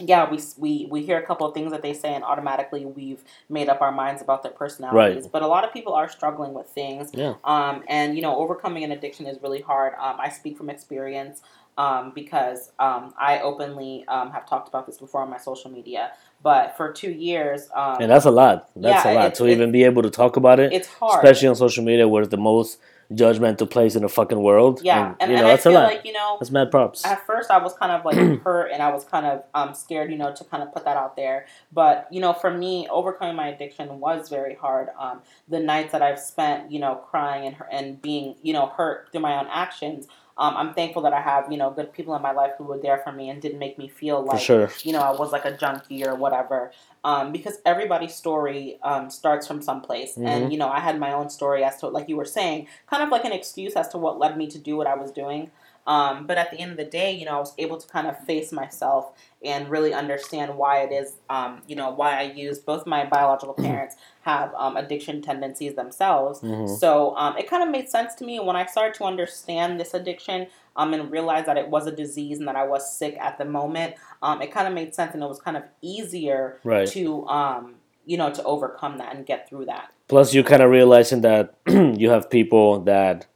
[0.00, 3.22] yeah, we, we we hear a couple of things that they say, and automatically we've
[3.48, 5.26] made up our minds about their personalities.
[5.26, 7.34] But a lot of people are struggling with things, Yeah.
[7.44, 9.94] um, and you know, overcoming an addiction is really hard.
[10.00, 11.42] Um, I speak from experience
[11.78, 16.12] um, because um, I openly um, have talked about this before on my social media.
[16.44, 18.68] But for two years, um, And that's a lot.
[18.76, 20.88] That's yeah, a lot it's- to it's- even be able to talk about it, it's
[21.00, 21.16] hard.
[21.24, 22.78] especially on social media, where it's the most
[23.12, 24.80] judgmental place in the fucking world.
[24.82, 25.92] yeah, and, and, you and know I that's a feel lot.
[25.92, 27.04] like you know, that's mad props.
[27.04, 30.10] at first I was kind of like hurt and I was kind of um, scared,
[30.10, 31.46] you know, to kind of put that out there.
[31.72, 34.88] But you know, for me, overcoming my addiction was very hard.
[34.98, 39.08] Um, the nights that I've spent, you know, crying and and being, you know, hurt
[39.12, 40.06] through my own actions.
[40.36, 42.78] Um, I'm thankful that I have, you know, good people in my life who were
[42.78, 44.68] there for me and didn't make me feel like, sure.
[44.82, 46.72] you know, I was like a junkie or whatever.
[47.04, 50.26] Um, because everybody's story um, starts from someplace, Mhm.
[50.26, 53.02] and you know, I had my own story as to, like you were saying, kind
[53.02, 55.50] of like an excuse as to what led me to do what I was doing.
[55.86, 58.06] Um, but at the end of the day, you know, I was able to kind
[58.06, 59.12] of face myself
[59.44, 63.54] and really understand why it is, um, you know, why I use both my biological
[63.60, 66.40] parents have um, addiction tendencies themselves.
[66.40, 66.68] Mhm.
[66.78, 69.92] So um, it kind of made sense to me when I started to understand this
[69.92, 73.36] addiction um, and realize that it was a disease and that I was sick at
[73.36, 73.94] the moment.
[74.22, 76.88] Um, it kind of made sense and it was kind of easier Right.
[76.88, 77.74] to, um,
[78.06, 79.90] you know, to overcome that and get through that.
[80.08, 83.26] Plus, you kind of realizing that you have people that,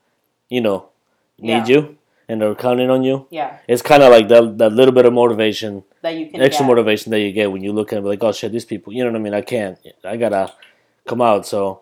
[0.49, 0.89] you know,
[1.39, 1.83] need Yeah.
[1.83, 1.98] you
[2.29, 3.27] and they're counting on you.
[3.31, 6.64] Yeah, It's kind of like that, that little bit of motivation, that you can extra
[6.64, 6.69] get.
[6.69, 9.03] motivation that you get when you look at it, like, oh shit, these people, you
[9.05, 9.35] know what I mean?
[9.35, 10.53] I can't, I gotta
[11.07, 11.47] come out.
[11.47, 11.81] So,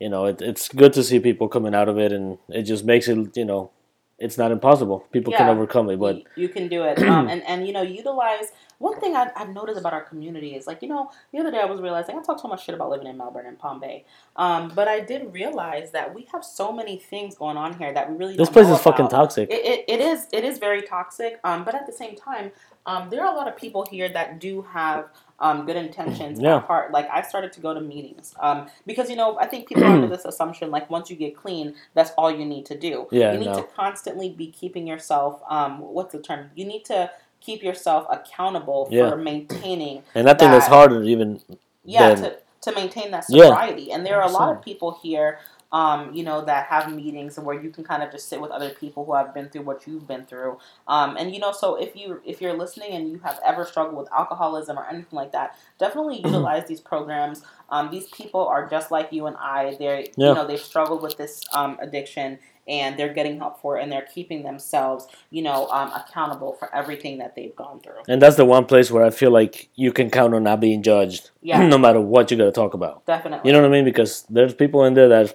[0.00, 2.84] you know, it, it's good to see people coming out of it, and it just
[2.84, 3.70] makes it, you know,
[4.18, 5.00] it's not impossible.
[5.12, 8.52] People can overcome it, but you, can do it um, and and you know utilize
[8.78, 11.58] one thing I've, I've noticed about our community is like you know the other day
[11.58, 14.04] i was realizing i talk so much shit about living in melbourne and palm bay
[14.36, 18.10] um, but i did realize that we have so many things going on here that
[18.10, 19.50] we really this place is fucking toxic.
[19.50, 22.52] It, it, it is it is very toxic um, but at the same time
[22.86, 25.08] um, there are a lot of people here that do have
[25.40, 26.56] um, good intentions Yeah.
[26.56, 29.68] at heart like i started to go to meetings um, because you know i think
[29.68, 32.78] people are under this assumption like once you get clean that's all you need to
[32.78, 33.56] do Yeah, you need no.
[33.56, 38.88] to constantly be keeping yourself um, what's the term you need to keep yourself accountable
[38.90, 39.10] Yeah.
[39.10, 41.40] for maintaining and I think that's harder even
[41.84, 43.44] yeah than, to, to maintain that Yeah.
[43.46, 45.38] sobriety and there are a lot of people here
[45.80, 48.70] um, you know that have meetings where you can kind of just sit with other
[48.70, 50.52] people who have been through what you've been through
[50.94, 53.96] um, and you know so if you if you're listening and you have ever struggled
[53.96, 55.48] with alcoholism or anything like that
[55.84, 57.42] definitely utilize these programs
[57.74, 60.28] um, these people are just like you and i they're Yeah.
[60.28, 63.92] you know they've struggled with this um, addiction and they're getting help for it and
[63.92, 68.36] they're keeping themselves you know um, accountable for everything that they've gone through and that's
[68.36, 71.66] the one place where I feel like you can count on not being judged, Yeah.
[71.74, 73.04] no matter what you got to talk about.
[73.06, 73.84] definitely You know what I mean?
[73.84, 75.34] Because there's people in there that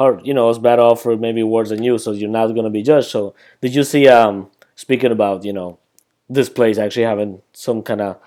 [0.00, 2.70] hard, you know, is better off for maybe worse than you, so you're not gonna
[2.70, 3.08] be judged.
[3.08, 4.08] So did you see?
[4.08, 5.78] Um, speaking about you know,
[6.28, 8.18] this place actually having some kind of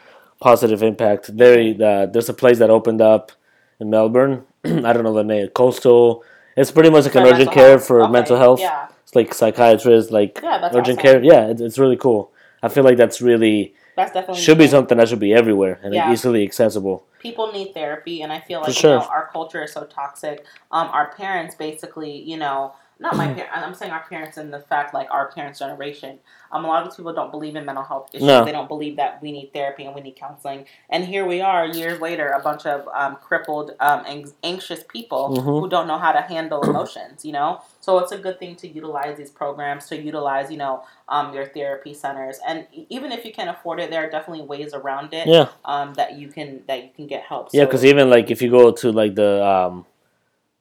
[0.42, 1.36] positive impact.
[1.36, 3.32] There, uh, there's a place that opened up
[3.80, 4.44] in Melbourne.
[4.66, 5.48] I don't know the name.
[5.50, 6.24] Coastal.
[6.56, 7.88] It's pretty much like an urgent care health.
[7.88, 8.60] for Okay, mental health.
[8.60, 11.22] yeah It's like psychiatrists, like Yeah, urgent awesome.
[11.22, 11.24] care.
[11.24, 12.32] Yeah, it, it's really cool.
[12.62, 14.72] I feel like that's really that's definitely should be needed.
[14.72, 16.12] something that should be everywhere and Yeah.
[16.12, 17.06] easily accessible.
[17.20, 18.94] people need therapy and i feel like sure.
[18.94, 23.26] you know our culture is so toxic um our parents basically you know not my
[23.28, 26.20] parents i'm saying our parents in the fact like our parents generation
[26.52, 28.44] um a lot of these people don't believe in mental health issues No.
[28.46, 31.66] they don't believe that we need therapy and we need counseling and here we are
[31.66, 35.44] years later a bunch of um, crippled um, anx- anxious people Mhm.
[35.62, 38.68] who don't know how to handle emotions you know so it's a good thing to
[38.68, 43.32] utilize these programs to utilize you know um, your therapy centers and even if you
[43.32, 45.48] can't afford it there are definitely ways around it Yeah.
[45.66, 47.50] um, that you can that you can get help.
[47.54, 49.86] Yeah, So- because even like if you go to like the um,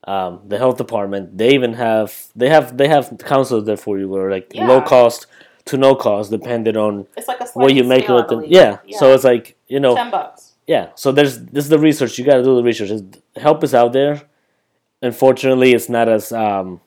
[0.08, 4.08] um, the health department, they even have they have they have counselors there for you,
[4.08, 5.26] where like low cost
[5.66, 8.40] to no cost, depending on it's like a what you make with them.
[8.40, 8.50] believe.
[8.50, 8.78] Yeah.
[8.98, 10.54] so it's like you know, ten bucks.
[10.66, 10.84] yeah.
[10.94, 12.18] So there's this is the research.
[12.18, 12.90] You got to do the research.
[13.36, 14.22] Help is out there.
[15.02, 16.80] Unfortunately, it's not as um,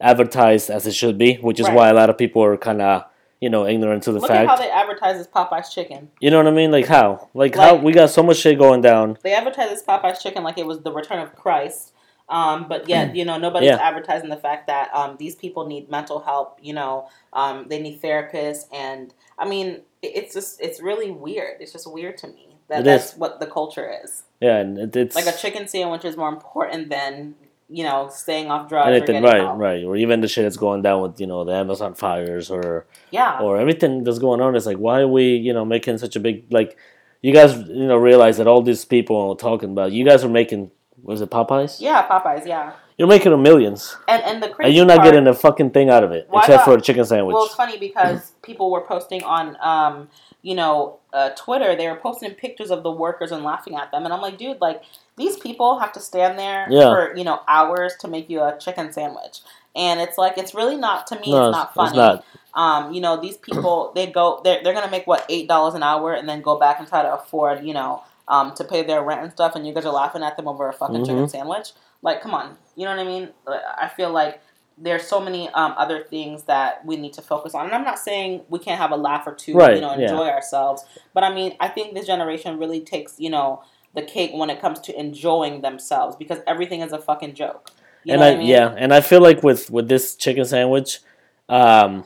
[0.00, 1.74] advertised as it should be, which is Right.
[1.76, 3.04] why a lot of people are kind of
[3.40, 4.42] you know ignorant to the Look fact.
[4.42, 6.10] at how they advertise Popeye's chicken.
[6.20, 6.70] you know what I mean?
[6.70, 7.28] Like how?
[7.34, 9.18] Like, how we got so much shit going down.
[9.22, 11.91] They advertise this Popeye's chicken like it was the return of Christ.
[12.28, 13.76] Um, but yet, you know, nobody's Yeah.
[13.76, 16.58] advertising the fact that um, these people need mental help.
[16.62, 21.60] You know, um, they need therapists, and I mean, it's just it's really weird.
[21.60, 23.18] It's just weird to me that It that's is.
[23.18, 24.22] what the culture is.
[24.40, 27.34] Yeah, and it, it's Like a chicken sandwich is more important than
[27.68, 29.58] you know staying off drugs or anything right help.
[29.58, 32.86] right or even the shit that's going down with you know the amazon fires or
[33.10, 36.14] Yeah, or everything that's going on it's like why are we you know making such
[36.16, 36.76] a big like
[37.22, 40.28] you guys you know realize that all these people are talking about you guys are
[40.28, 40.70] making
[41.02, 44.76] was it popeyes yeah, Popeyes, yeah, you're making a millions and and the crazy and
[44.76, 47.04] you're not part, getting a fucking thing out of it Why except for a chicken
[47.04, 50.08] sandwich Well, it's funny because people were posting on, um,
[50.42, 51.76] you know, uh, Twitter.
[51.76, 54.60] They were posting pictures of the workers and laughing at them, and I'm like, dude,
[54.60, 54.82] like
[55.16, 56.90] these people have to stand there Yeah.
[56.90, 59.40] for you know hours to make you a chicken sandwich,
[59.76, 61.30] and it's like it's really not to me.
[61.30, 61.88] no it's not funny.
[61.90, 65.48] it's not Um, you know, these people they go they're they're gonna make what eight
[65.48, 68.64] dollars an hour and then go back and try to afford you know um to
[68.64, 71.04] pay their rent and stuff, and you guys are laughing at them over a fucking
[71.04, 71.30] chicken Mhm.
[71.30, 71.72] sandwich.
[72.02, 73.28] Like, come on, you know what I mean?
[73.46, 74.40] I feel like
[74.78, 77.98] there's so many um, other things that we need to focus on, and I'm not
[77.98, 80.02] saying we can't have a laugh or two, Right, you know, yeah.
[80.02, 80.84] enjoy ourselves.
[81.14, 83.62] But I mean, I think this generation really takes you know
[83.94, 87.70] the cake when it comes to enjoying themselves because everything is a fucking joke.
[88.04, 88.48] You and I, I mean?
[88.48, 91.00] yeah, and I feel like with with this chicken sandwich,
[91.48, 92.04] um,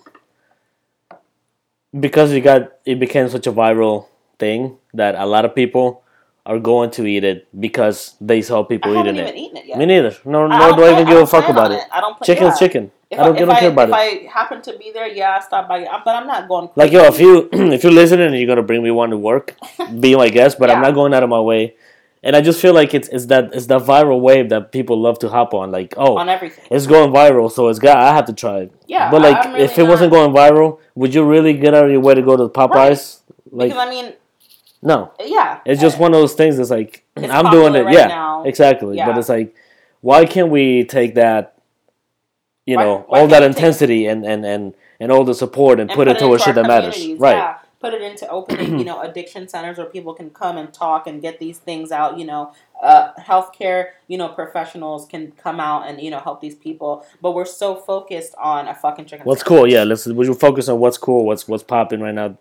[1.98, 4.06] because it got it became such a viral
[4.38, 6.02] thing that a lot of people
[6.46, 9.38] are going to eat it because they saw people haven't eating even it.
[9.44, 9.78] eaten it yet.
[9.78, 10.16] Me neither.
[10.24, 11.84] No, I nor don't I even give a fuck about on it.
[11.92, 12.22] I don't.
[12.22, 12.58] Chicken's yeah.
[12.66, 12.92] chicken.
[13.10, 13.92] If I don't- I don't if care about it.
[13.92, 15.80] if I happen to be there, yeah, I stop by.
[16.04, 16.70] But I'm not going.
[16.76, 19.54] Like yo, if you if you're listening and you're gonna bring me one to work,
[20.00, 20.58] be my guest.
[20.58, 21.74] But I'm not going out of my way.
[22.22, 25.18] And I just feel like it's it's that it's that viral wave that people love
[25.20, 25.70] to hop on.
[25.70, 26.64] Like oh, on everything.
[26.70, 28.72] it's going viral, so it's got I have to try it.
[28.86, 31.90] Yeah, But like, really if it wasn't going viral, would you really get out of
[31.92, 33.20] your way to go to Popeyes?
[33.52, 34.14] Like because I mean,
[34.82, 36.56] no, yeah, it's just one of those things.
[36.56, 37.84] that's like I'm doing it.
[37.84, 38.44] right yeah, now.
[38.44, 38.96] exactly.
[38.96, 39.54] But it's like,
[40.00, 41.58] why can't we take that,
[42.66, 45.34] you Why- know, why all that can't take- intensity and and and and all the
[45.34, 47.36] support and, and put it towards into shit that matters, right?
[47.36, 47.58] Yeah.
[47.78, 51.20] Put it into opening, you know, addiction centers where people can come and talk and
[51.20, 52.18] get these things out.
[52.18, 56.54] You know, uh, healthcare, you know, professionals can come out and you know help these
[56.54, 57.04] people.
[57.20, 59.26] But we're so focused on a fucking chicken.
[59.26, 59.58] What's sandwich.
[59.60, 59.70] cool?
[59.70, 62.36] Yeah, let's we should focus on what's cool, what's what's popping right now.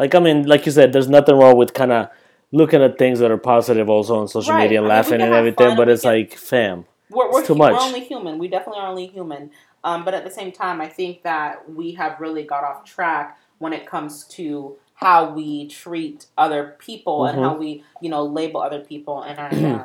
[0.00, 2.08] Like I mean, like you said, there's nothing wrong with kind of
[2.52, 4.62] looking at things that are positive also on social Right.
[4.62, 5.68] media and I mean, laughing and everything.
[5.68, 7.72] fun But it's can- like, fam, We're, we're, It's too much.
[7.74, 8.38] we're only human.
[8.38, 9.50] We definitely are only human.
[9.84, 13.38] Um, but at the same time, I think that we have really got off track
[13.58, 17.42] when it comes to how we treat other people and Mhm.
[17.42, 19.20] how we, you know, label other people.
[19.22, 19.84] And I, um,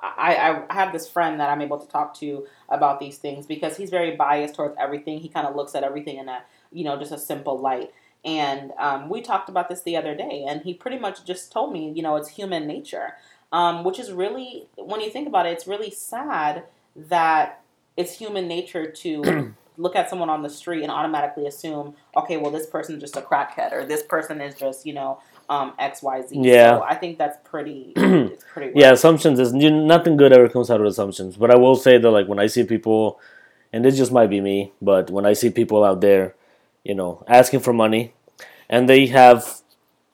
[0.00, 3.76] I, I have this friend that I'm able to talk to about these things because
[3.76, 5.18] he's very biased towards everything.
[5.20, 7.92] He kind of looks at everything in a, you know, just a simple light.
[8.24, 11.72] And um, we talked about this the other day, and he pretty much just told
[11.72, 13.14] me, you know, it's human nature,
[13.50, 17.62] um, which is really, when you think about it, it's really sad that
[17.96, 22.52] it's human nature to look at someone on the street and automatically assume, okay, well,
[22.52, 26.22] this person's just a crackhead, or this person is just, you know, um, X, Y,
[26.22, 26.38] Z.
[26.40, 26.76] Yeah.
[26.76, 28.68] So I think that's pretty, it's pretty.
[28.68, 28.76] rough.
[28.76, 31.36] yeah, assumptions is you, nothing good ever comes out of assumptions.
[31.36, 33.18] But I will say that, like when I see people,
[33.72, 36.36] and this just might be me, but when I see people out there,
[36.84, 38.14] you know, asking for money,
[38.68, 39.60] and they have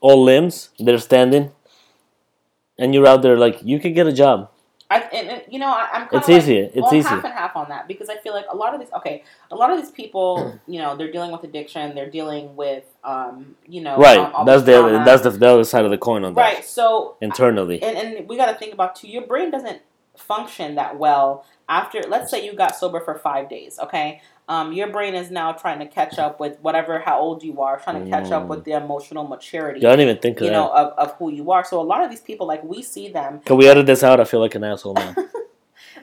[0.01, 1.53] all limbs, they're standing,
[2.79, 4.51] and you're out there like you could get a job.
[4.91, 6.57] I, and, and, you know, I, I'm kind It's of like, easy.
[6.61, 7.09] It's well, easy.
[7.09, 8.89] half and half on that because I feel like a lot of these.
[8.97, 11.95] Okay, a lot of these people, you know, they're dealing with addiction.
[11.95, 14.19] They're dealing with, um, you know, Right.
[14.19, 16.41] um, all that's the other, that's the, the other side of the coin on that.
[16.41, 16.65] right.
[16.65, 17.83] So Internally.
[17.83, 19.83] and, and we got to think about too your brain doesn't
[20.17, 24.89] function that well after let's say you got sober for five days okay um, your
[24.89, 28.11] brain is now trying to catch up with whatever how old you are trying to
[28.11, 28.49] catch up Mm.
[28.49, 30.57] with the emotional maturity I didn't even think of you that.
[30.57, 33.09] know of, of who you are so a lot of these people like we see
[33.09, 34.21] them Can we edit this out?
[34.21, 35.15] I feel like an asshole man.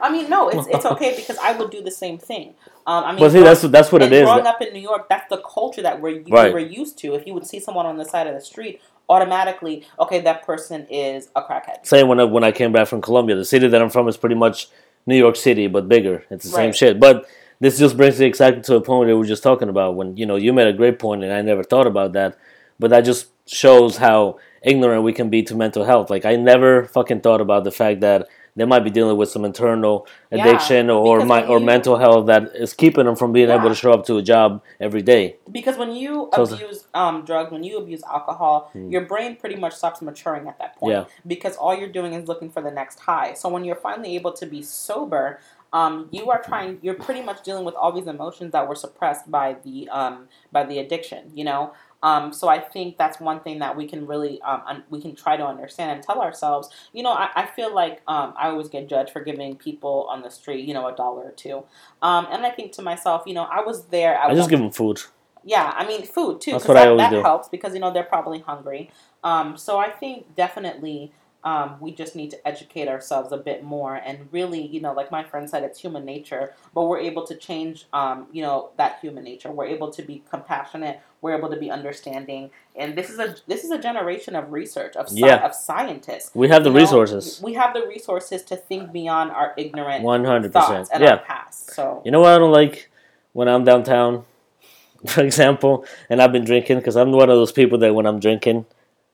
[0.02, 2.54] i mean no it's, it's okay because i would do the same thing
[2.86, 4.24] um, i mean but see, that's that's what it is.
[4.26, 6.52] growing up in new york that's the culture that we're, Right.
[6.54, 9.86] we're used to if you would see someone on the side of the street automatically
[10.00, 13.36] okay that person is a crackhead Same when I, when I came back from Colombia.
[13.36, 14.68] The city that I'm from is pretty much
[15.06, 16.26] New York City, but bigger.
[16.32, 17.00] It's the same shit.
[17.00, 17.26] But
[17.60, 19.96] this just brings me exactly to a point that we were just talking about.
[19.96, 22.38] When you know you made a great point, and I never thought about that.
[22.80, 26.10] But that just shows how ignorant we can be to mental health.
[26.10, 29.44] Like I never fucking thought about the fact that they might be dealing with some
[29.44, 33.50] internal Yeah, addiction or my, or you- mental health that is keeping them from being
[33.50, 35.36] able to show up to a job every day.
[35.52, 38.90] Because when you So abuse um, drugs, when you abuse alcohol, Hmm.
[38.90, 40.94] your brain pretty much stops maturing at that point.
[40.94, 41.04] Yeah.
[41.28, 43.34] Because all you're doing is looking for the next high.
[43.34, 45.40] So when you're finally able to be sober,
[45.76, 46.80] um, you are trying.
[46.82, 50.64] You're pretty much dealing with all these emotions that were suppressed by the um, by
[50.66, 51.32] the addiction.
[51.36, 51.74] You know.
[52.04, 55.16] Um, so I think that's one thing that we can really um, un- we can
[55.16, 56.70] try to understand and tell ourselves.
[56.94, 60.22] You know, I, I feel like um, I always get judged for giving people on
[60.22, 61.64] the street, you know, a dollar or two,
[62.02, 64.14] um, and I think to myself, you know, I was there.
[64.16, 65.02] At I just give them food.
[65.44, 66.52] yeah, I mean food too.
[66.52, 67.22] That's what I that, always that do.
[67.22, 68.92] helps because you know they're probably hungry.
[69.24, 71.12] Um, so I think definitely
[71.46, 75.12] um, we just need to educate ourselves a bit more and really, you know, like
[75.12, 76.54] my friend said, it's human nature.
[76.74, 79.52] But we're able to change, um, you know, that human nature.
[79.52, 81.00] We're able to be compassionate.
[81.22, 82.50] We're able to be understanding.
[82.76, 85.46] And this is a this is a generation of research of sci- Yeah.
[85.46, 86.32] of scientists.
[86.34, 87.40] We have the You know, resources.
[87.44, 90.90] We have the resources to think beyond our ignorant One hundred thoughts percent.
[90.94, 91.12] and Yeah.
[91.12, 91.72] our past.
[91.76, 92.90] So You know what I don't like
[93.34, 94.24] when I'm downtown,
[95.08, 98.20] for example, and I've been drinking because I'm one of those people that when I'm
[98.20, 98.66] drinking,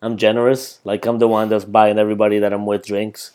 [0.01, 0.79] I'm generous.
[0.83, 3.31] Like I'm the one that's buying everybody that I'm with drinks.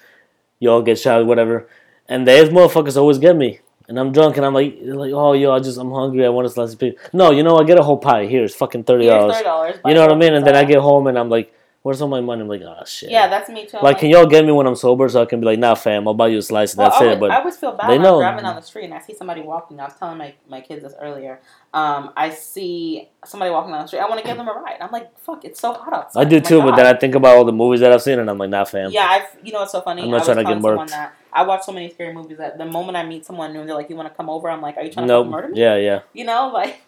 [0.58, 1.68] You all get shot, whatever.
[2.08, 3.60] And these motherfuckers always get me.
[3.88, 6.26] And I'm drunk and I'm like, like, oh, yo, I just, I'm hungry.
[6.26, 6.98] I want a slice of pizza.
[7.12, 8.26] No, you know, I get a whole pie.
[8.26, 9.02] Here, it's fucking $30.
[9.02, 9.76] here's thirty dollars.
[9.84, 10.34] You know what I mean?
[10.34, 11.52] And then I get home and I'm like,
[11.86, 12.42] where's all my money?
[12.42, 13.10] I'm like, oh, shit.
[13.10, 13.78] Yeah, that's me too.
[13.80, 16.08] Like, can y'all get me when I'm sober so I can be like, nah, fam,
[16.08, 17.20] I'll buy you a slice and Well, that's I it.
[17.20, 18.14] But I always feel bad they when know.
[18.16, 19.78] I'm driving down the street and I see somebody walking.
[19.78, 21.40] I was telling my, my kids this earlier.
[21.72, 24.00] Um, I see somebody walking down the street.
[24.00, 24.78] I want to give them a ride.
[24.80, 26.26] I'm like, fuck, it's so hot outside.
[26.26, 28.18] I do Oh too, but then I think about all the movies that I've seen
[28.18, 28.90] and I'm like, nah, fam.
[28.90, 30.02] yeah, I've you know it's so funny.
[30.02, 30.88] I'm not trying to get murdered.
[30.88, 33.68] that I watch so many scary movies that the moment I meet someone new and
[33.68, 35.26] they're like, "You want to come over?" I'm like, "Are you trying to Nope.
[35.26, 36.00] fucking murder me?" Yeah, yeah.
[36.12, 36.80] You know, like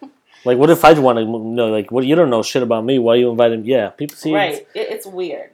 [0.45, 1.67] Like, what if I want to know?
[1.67, 2.99] Like, what you don't know shit about me?
[2.99, 3.65] Why you inviting?
[3.65, 4.33] Yeah, people see.
[4.33, 4.67] right.
[4.73, 5.51] It, it's weird.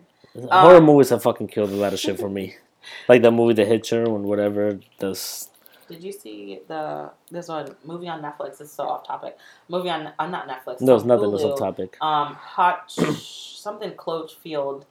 [0.51, 2.55] Horror Um, movies have fucking killed a lot of shit for me.
[3.09, 4.79] Like that movie, The Hitcher, and whatever.
[4.99, 5.49] This
[5.89, 8.59] Did you see the there's a movie on Netflix?
[8.59, 9.39] This is so off topic.
[9.69, 10.81] Movie on uh, not Netflix.
[10.81, 11.33] No, it's it's nothing.
[11.33, 11.53] It's Hulu.
[11.53, 11.97] off topic.
[11.99, 14.83] Um, hot something Cloverfield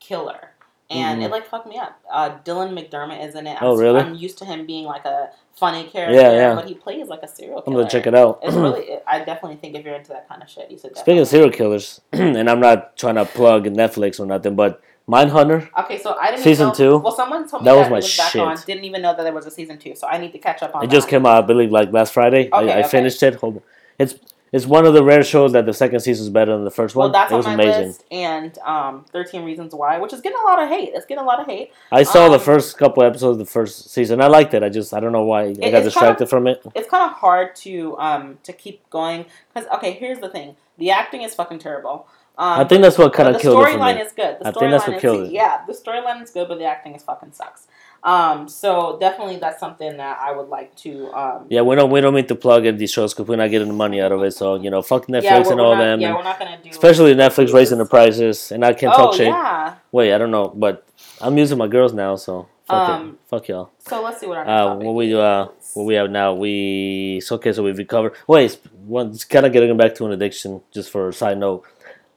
[0.00, 0.52] killer,
[0.94, 1.24] and Mhm.
[1.26, 1.98] it like fucked me up.
[2.10, 3.60] Uh, Dylan McDermott is in it.
[3.60, 4.00] I'm, Oh, really?
[4.00, 6.54] I'm used to him being like a funny character, Yeah, yeah.
[6.54, 7.76] but he plays like a serial killer.
[7.76, 8.40] I'm gonna check it out.
[8.42, 8.98] It's really.
[9.06, 10.96] I definitely think if you're into that kind of shit, you should.
[10.96, 15.68] Speaking of serial killers, and I'm not trying to plug Netflix or nothing, but Mindhunter.
[15.80, 17.02] Okay, so I didn't Season even know, two?
[17.04, 18.40] Well, someone told me That that, was my was back shit.
[18.40, 18.56] on.
[18.66, 20.74] Didn't even know that there was a season two, so I need to catch up
[20.74, 20.82] on.
[20.82, 20.92] It that.
[20.96, 22.48] just came out, I believe, like last Friday.
[22.50, 22.88] Okay, I, I okay.
[22.88, 23.34] finished it.
[23.34, 23.62] Hold-
[23.98, 24.14] It's
[24.54, 26.94] it's one of the rare shows that the second season is better than the first
[26.94, 27.12] Well, one.
[27.12, 27.86] that's it was on my amazing.
[27.88, 30.90] list, and um, Thirteen Reasons Why, which is getting a lot of hate.
[30.94, 31.72] It's getting a lot of hate.
[31.90, 34.20] I saw the um, first couple episodes of the first season.
[34.20, 34.62] I liked it.
[34.62, 36.62] I just I don't know why I got distracted from it.
[36.74, 40.90] It's kind of hard to um to keep going because okay, here's the thing: the
[40.90, 42.06] acting is fucking terrible.
[42.36, 44.38] Um, I think that's what kind of the killed it for storyline is good.
[44.40, 45.32] The I think that's storyline what is- killed it.
[45.32, 47.68] Yeah, the storyline is good, but the acting is fucking sucks.
[48.04, 51.10] Um, so definitely that's something that I would like to.
[51.14, 53.50] Um, Yeah, we don't we don't mean to plug in these shows because we're not
[53.50, 54.32] getting the money out of it.
[54.32, 56.00] So you know, fuck Netflix yeah, and all not, them.
[56.00, 56.68] Yeah, and we're not gonna do.
[56.68, 59.28] especially Netflix raising the prices, and I can't oh talk shit.
[59.28, 59.76] yeah.
[59.90, 60.86] Wait, I don't know, but
[61.20, 63.70] I'm using my girls now, so fuck Um, it, fuck y'all.
[63.78, 67.36] So let's see what our Uh, what we uh, what we have now, we so
[67.36, 68.12] okay, so we've recovered.
[68.28, 71.64] Wait, one kind of getting back to an addiction, just for a side note.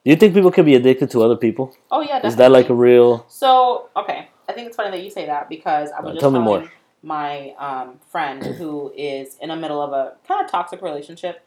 [0.04, 1.76] Do you think people can be addicted to other people?
[1.92, 3.26] Oh yeah, Is that like a real?
[3.30, 6.22] So okay, I think it's funny that you say that because I was Uh, just
[6.22, 6.72] tell me more.
[7.04, 11.42] my um, friend who is in the middle of a kind of toxic relationship,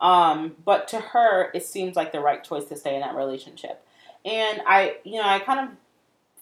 [0.00, 3.84] um, but to her it seems like the right choice to stay in that relationship,
[4.24, 5.68] and I, you know, I kind of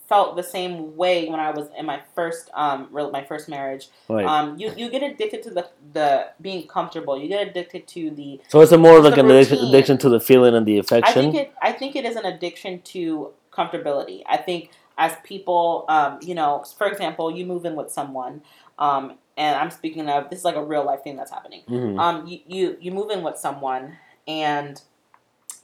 [0.08, 3.88] felt the same way when I was in my first um, my first marriage.
[4.08, 4.26] Right.
[4.26, 7.16] Um, you you get addicted to the the being comfortable.
[7.16, 10.18] You get addicted to the so it's a more like an addiction, addiction to the
[10.20, 11.16] feeling and the affection.
[11.18, 11.52] I think it.
[11.62, 14.22] I think it is an addiction to comfortability.
[14.28, 14.70] I think
[15.00, 18.42] as people, um, you know, for example, you move in with someone,
[18.78, 21.62] um, and I'm speaking of this is like a real life thing that's happening.
[21.66, 21.98] Mhm.
[21.98, 23.96] Um, you, you you move in with someone,
[24.28, 24.80] and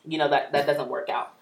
[0.07, 1.35] you know that that doesn't work out.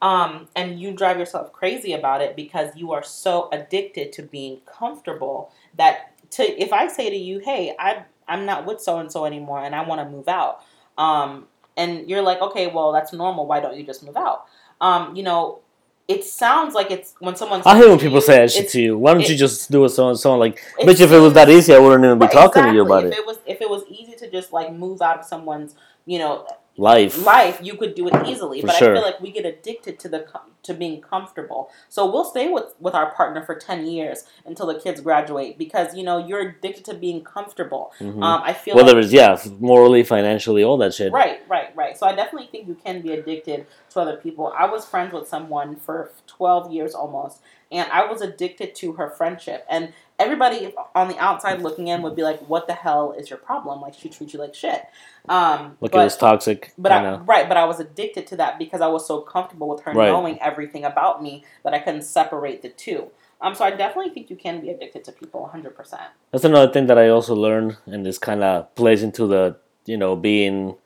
[0.00, 4.60] Um, and you drive yourself crazy about it because you are so addicted to being
[4.64, 9.10] comfortable that to if I say to you, "Hey, I I'm not with so and
[9.10, 10.62] so anymore, and I want to move out,"
[10.96, 13.46] um, and you're like, "Okay, well that's normal.
[13.48, 14.46] Why don't you just move out?"
[14.80, 15.58] Um, you know,
[16.08, 17.62] it sounds like it's when someone.
[17.64, 18.98] I hate when people you, say that shit to you.
[18.98, 20.36] Why don't it- you just do it so and so?
[20.36, 22.82] Like, bitch, if it was that easy, I wouldn't even be Right, talking to you
[22.84, 23.12] about if it.
[23.12, 25.74] If it was if it was easy to just like move out of someone's
[26.06, 27.24] you know Life.
[27.26, 28.60] life, you could do it easily.
[28.62, 28.90] For but sure.
[28.92, 30.26] I feel like we get addicted to the
[30.62, 31.70] to being comfortable.
[31.88, 35.94] So we'll stay with with our partner for ten years until the kids graduate because
[35.94, 37.92] you know you're addicted to being comfortable.
[38.00, 38.22] Mhm.
[38.22, 41.12] Um, I feel Whether like, it's yeah, morally, financially, all that shit.
[41.12, 41.96] Right, right, right.
[41.96, 44.52] So I definitely think you can be addicted to other people.
[44.56, 49.10] I was friends with someone for 12 years almost, and I was addicted to her
[49.10, 49.66] friendship.
[49.68, 53.38] And everybody on the outside looking in would be like, "What the hell is your
[53.38, 53.80] problem?
[53.80, 54.84] Like she treats you like shit."
[55.28, 56.72] Um, Like but, it was toxic.
[56.78, 59.82] but I right, but I was addicted to that because I was so comfortable with
[59.82, 60.08] her Right.
[60.10, 63.10] knowing everything about me that I couldn't separate the two.
[63.40, 66.00] Um, so I definitely think you can be addicted to people 100%.
[66.30, 69.96] That's another thing that I also learned, and this kind of plays into the you
[69.96, 70.76] know being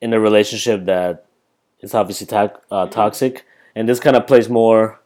[0.00, 1.26] in a relationship that
[1.80, 2.90] is obviously to- uh, Mhm.
[2.90, 5.00] toxic, and this kind of plays more.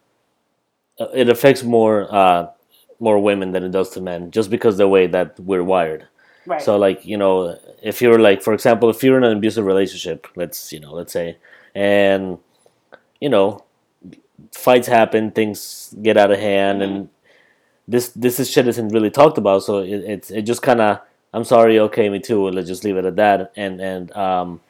[1.00, 2.48] Uh, it affects more uh,
[3.00, 6.06] more women than it does to men, just because the way that we're wired.
[6.46, 6.60] Right.
[6.62, 10.26] So like you know, if you're like for example, if you're in an abusive relationship,
[10.36, 11.36] let's you know, let's say,
[11.74, 12.38] and
[13.20, 13.64] you know,
[14.52, 17.08] fights happen, things get out of hand, and
[17.86, 19.62] this this is shit isn't really talked about.
[19.62, 21.00] So it it's it just kind of
[21.34, 22.48] I'm sorry, okay, me too.
[22.48, 24.60] Let's just leave it at that, and and um.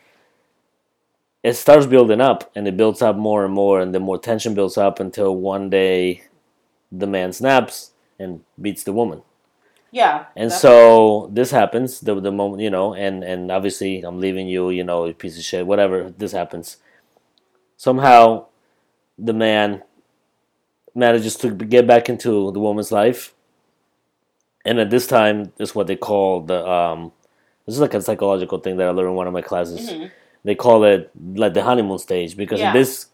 [1.45, 4.55] It starts building up, and it builds up more and more, and the more tension
[4.55, 6.25] builds up until one day,
[6.91, 9.23] the man snaps and beats the woman.
[9.91, 10.27] yeah.
[10.37, 14.71] And so this happens the the moment you know, and and obviously I'm leaving you,
[14.71, 16.11] you know, piece of shit, whatever.
[16.17, 16.77] This happens.
[17.77, 18.47] Somehow,
[19.19, 19.83] the man
[20.95, 23.35] manages to get back into the woman's life,
[24.65, 27.13] and at this time, this is what they call the um.
[27.67, 29.91] This is like a psychological thing that I learned in one of my classes.
[29.91, 30.11] Mhm.
[30.45, 32.69] They call it like the honeymoon stage because Yeah.
[32.69, 33.07] in this,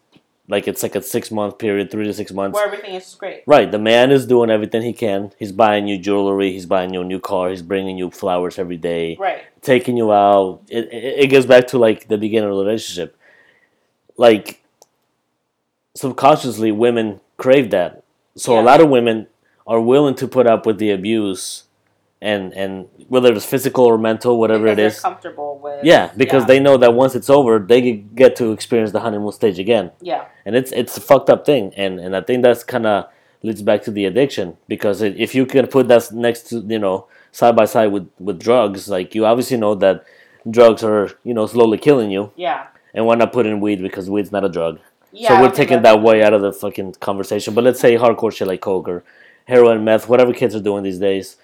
[0.49, 2.55] like it's like a six month period, three to six months.
[2.55, 3.43] where everything is great.
[3.47, 5.33] Right, the man is doing everything he can.
[5.39, 6.53] He's buying you jewelry.
[6.53, 7.51] He's buying you a new car.
[7.51, 9.43] He's bringing you flowers every day, Right.
[9.63, 10.61] taking you out.
[10.69, 13.17] It, it, it gets back to like the beginning of the relationship.
[14.17, 14.63] Like
[15.95, 18.03] subconsciously, women crave that.
[18.37, 18.61] So Yeah.
[18.61, 19.29] a lot of women
[19.67, 21.64] are willing to put up with the abuse,
[22.25, 22.73] and and
[23.09, 25.01] whether it's physical or mental, whatever because it is.
[25.01, 25.85] Comfortable with.
[25.85, 26.47] Yeah, because yeah.
[26.51, 30.25] they know that once it's over, they get to experience the honeymoon stage again Yeah.
[30.47, 32.97] and it's it's a fucked up thing and and i think that's kind of
[33.43, 36.79] leads back to the addiction because it, if you can put that next to you
[36.79, 39.97] know side by side with with drugs, like you obviously know that
[40.57, 42.67] drugs are you know slowly killing you, Yeah.
[42.95, 44.79] and why not put in weed because weed's not a drug.
[45.13, 45.29] Yeah.
[45.29, 47.55] so we're taking that way out of the fucking conversation.
[47.55, 49.05] But let's say hardcore shit like coke or
[49.47, 51.37] heroin, meth, whatever kids are doing these days.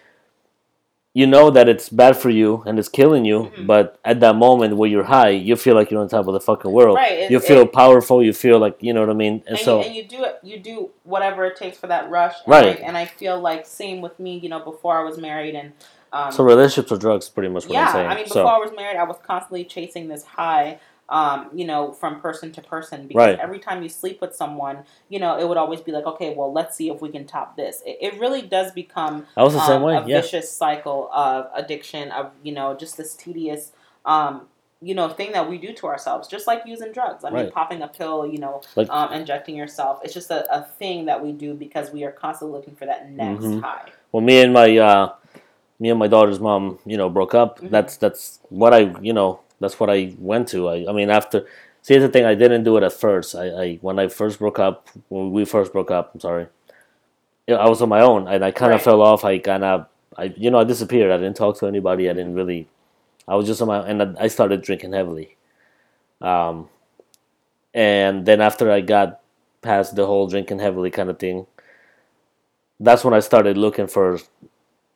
[1.12, 3.66] You know that it's bad for you and it's killing you, Mhm.
[3.66, 6.40] but at that moment where you're high, you feel like you're on top of the
[6.40, 6.94] fucking world.
[6.96, 8.22] Right, it- you feel it- powerful.
[8.22, 9.42] You feel like you know what I mean.
[9.46, 12.08] And, and, so you, and you do it you do whatever it takes for that
[12.10, 12.80] rush and Right.
[12.80, 15.72] And I feel like same with me you know before I was married and
[16.12, 18.06] um, so relationships are drugs, pretty much what yeah I'm saying.
[18.08, 20.78] I mean so before I was married I was constantly chasing this high
[21.10, 23.38] um, you know from person to person because Right.
[23.38, 26.52] every time you sleep with someone you know it would always be like okay well
[26.52, 29.60] let's see if we can top this it, it really does become I was the
[29.60, 29.96] same um, way.
[29.96, 33.72] a Yeah, vicious cycle of addiction of you know just this tedious
[34.06, 34.46] um,
[34.80, 37.82] you know thing that we do to ourselves just like using drugs i mean popping
[37.82, 41.32] a pill you know Like- um, injecting yourself it's just a, a thing that we
[41.32, 43.60] do because we are constantly looking for that next Mhm.
[43.60, 45.12] high well, me and my uh,
[45.78, 47.60] me and my daughter's mom, you know, broke up.
[47.60, 47.70] Mhm.
[47.70, 50.68] That's that's what I, you know, that's what I went to.
[50.68, 51.46] I, I mean, after
[51.82, 53.34] see the thing, I didn't do it at first.
[53.34, 56.46] I, I when I first broke up, when we first broke up, I'm sorry.
[57.48, 58.84] I was on my own, and I kind of Right.
[58.84, 59.24] fell off.
[59.24, 59.86] I kind of,
[60.16, 61.10] I you know, I disappeared.
[61.10, 62.08] I didn't talk to anybody.
[62.08, 62.68] I didn't really.
[63.26, 65.36] I was just on my, and I started drinking heavily.
[66.20, 66.68] Um,
[67.74, 69.20] and then after I got
[69.62, 71.46] past the whole drinking heavily kind of thing,
[72.78, 74.18] that's when I started looking for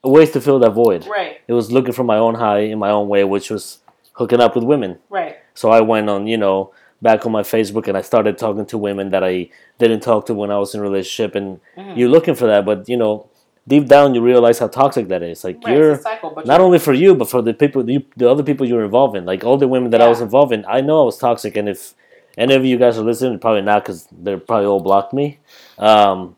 [0.03, 1.07] ways to fill that void.
[1.07, 3.79] right It was looking for my own high in my own way, which was
[4.15, 4.99] hooking up with women.
[5.11, 8.67] right So I went on, you know, back on my Facebook and I started talking
[8.67, 11.35] to women that I didn't talk to when I was in a relationship.
[11.35, 11.97] And Mhm.
[11.97, 13.27] you're looking for that, but you know,
[13.69, 15.45] deep down you realize how toxic that is.
[15.45, 18.43] Like right you're cycle not only for you, but for the people, you, the other
[18.43, 19.25] people you're involved in.
[19.25, 20.25] Like all the women that I was Yeah.
[20.25, 21.57] involved in, I know I was toxic.
[21.57, 21.95] And if
[22.37, 25.39] any of you guys are listening, probably not because they're probably all blocked me.
[25.79, 26.37] Um,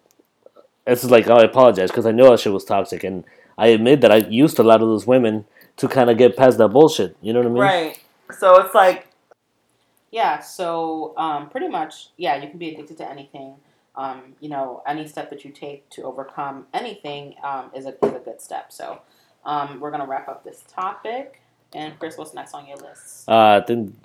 [0.87, 3.25] it's like I apologize because I know that shit was toxic, and
[3.59, 5.45] I admit that I used a lot of those women
[5.77, 7.17] to kind of get past that bullshit.
[7.21, 7.63] You know what I mean?
[7.63, 7.99] Right.
[8.39, 9.09] So it's like,
[10.11, 10.41] yeah.
[10.41, 12.37] So um, pretty much, yeah.
[12.43, 13.55] You can be addicted to anything.
[13.95, 18.13] Um, you know, any step that you take to overcome anything um, is a is
[18.13, 18.73] a good step.
[18.73, 19.01] So
[19.45, 21.41] um, we're gonna wrap up this topic.
[21.75, 23.29] And Chris, what's next on your list?
[23.29, 23.97] Uh, then,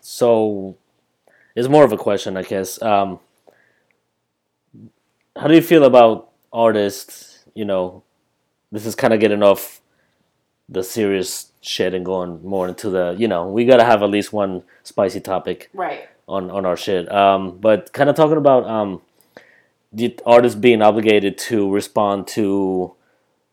[0.00, 0.76] so
[1.54, 2.80] it's more of a question, I guess.
[2.82, 3.20] Um,
[5.36, 7.44] how do you feel about artists?
[7.54, 8.02] You know,
[8.72, 9.80] this is kind of getting off
[10.68, 13.14] the serious shit and going more into the.
[13.18, 16.08] You know, we gotta have at least one spicy topic Right.
[16.28, 17.10] on on our shit.
[17.12, 19.02] Um, but kind of talking about um,
[19.92, 22.94] the artists being obligated to respond to,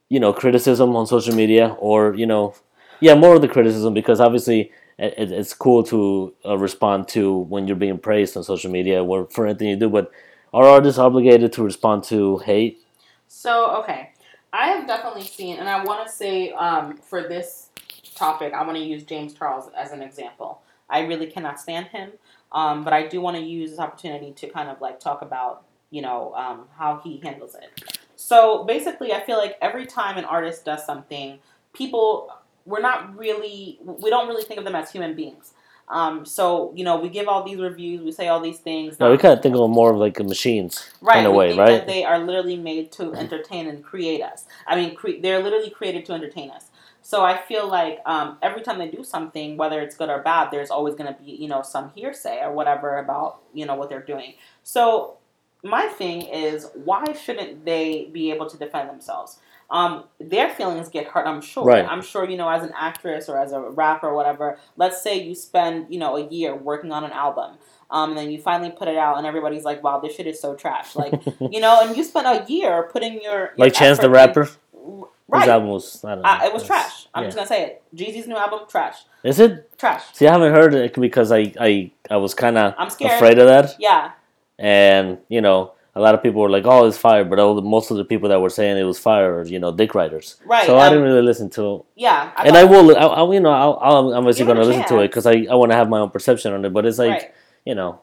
[0.10, 2.56] you know, criticism on social media, or you know,
[3.00, 7.38] yeah, more of the criticism because obviously it, it- it's cool to uh, respond to
[7.38, 9.90] when you're being praised on social media, or for anything you do.
[9.90, 10.12] But
[10.54, 12.80] are artists obligated to respond to hate?
[13.28, 14.12] So okay,
[14.54, 17.70] I have definitely seen, and I want to say um, for this
[18.16, 20.62] topic, I want to use James Charles as an example.
[20.90, 22.12] I really cannot stand him,
[22.52, 25.64] um, but I do want to use this opportunity to kind of like talk about
[25.90, 28.00] you know um, how he handles it.
[28.18, 31.40] So basically, I feel like every time an artist does something,
[31.74, 32.30] people
[32.66, 35.54] we're not really we don't really think of them as human beings.
[35.92, 39.00] Um, so you know we give all these reviews, we say all these things.
[39.00, 41.58] No, we kind of think of them more of like machines Right, in a way,
[41.58, 41.68] right?
[41.68, 44.46] That they are literally made to entertain and create us.
[44.68, 46.68] I mean, cre- they're literally created to entertain us.
[47.04, 50.50] So I feel like um, every time they do something, whether it's good or bad,
[50.52, 53.90] there's always going to be you know some hearsay or whatever about you know what
[53.90, 54.36] they're doing.
[54.64, 55.18] So
[55.64, 59.40] my thing is, why shouldn't they be able to defend themselves?
[59.72, 61.26] Um, their feelings get hurt.
[61.26, 61.64] I'm sure.
[61.64, 61.86] Right.
[61.86, 64.60] I'm sure you know as an actress or as a rapper or whatever.
[64.76, 67.56] Let's say you spend you know a year working on an album.
[67.90, 70.40] Um, and then you finally put it out, and everybody's like, "Wow, this shit is
[70.40, 74.00] so trash!" Like, you know, and you spent a year putting your, your like Chance
[74.00, 74.44] the Rapper.
[74.44, 75.50] in- His right?
[75.50, 76.30] album was, I don't know.
[76.30, 77.08] Uh, it was trash.
[77.14, 77.28] I'm yeah.
[77.28, 77.84] just gonna say it.
[77.96, 79.78] Jeezy's new album, trash, Is it?
[79.78, 80.04] trash.
[80.14, 83.14] See, I haven't heard it because I I, I was kind of I'm scared.
[83.14, 84.12] afraid of that, Yeah,
[84.60, 87.62] and you know, a lot of people were like, "Oh, it's fire," but all the,
[87.62, 90.38] most of the people that were saying it was fire, are, you know, dick writers.
[90.46, 90.66] right.
[90.66, 93.52] So I um, didn't really listen to, Yeah, and I will, I, I, you know,
[93.52, 96.00] I'll, I'm obviously going to listen to it because I, I want to have my
[96.00, 96.74] own perception on it.
[96.74, 97.34] But it's like, right.
[97.66, 98.00] you know,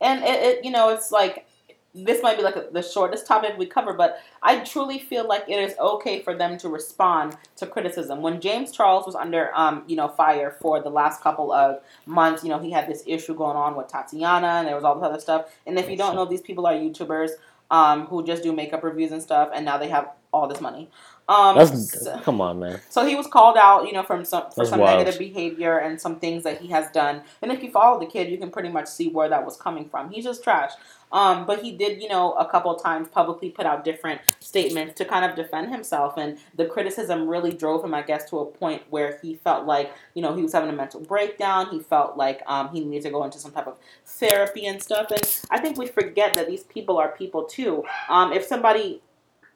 [0.00, 1.46] and it, it, you know, it's like
[1.94, 5.44] this might be like a, the shortest topic we cover, but I truly feel like
[5.48, 8.22] it is okay for them to respond to criticism.
[8.22, 12.44] When James Charles was under, um, you know, fire for the last couple of months,
[12.44, 15.04] you know, he had this issue going on with Tatiana, and there was all this
[15.04, 15.46] other stuff.
[15.66, 17.30] And if you don't know, these people are YouTubers
[17.70, 20.88] um, who just do makeup reviews and stuff, and now they have all this money.
[21.30, 22.80] Um, That's so, come on, man.
[22.88, 24.98] so he was called out, you know, from some for That's some wild.
[24.98, 27.22] negative behavior and some things that he has done.
[27.40, 29.88] And if you follow the kid, you can pretty much see where that was coming
[29.88, 30.10] from.
[30.10, 30.72] He's just trash.
[31.12, 34.94] Um, but he did, you know, a couple of times publicly put out different statements
[34.98, 38.46] to kind of defend himself, and the criticism really drove him, I guess, to a
[38.46, 41.68] point where he felt like, you know, he was having a mental breakdown.
[41.70, 45.10] He felt like um, he needed to go into some type of therapy and stuff.
[45.12, 47.84] And I think we forget that these people are people too.
[48.08, 49.00] Um, if somebody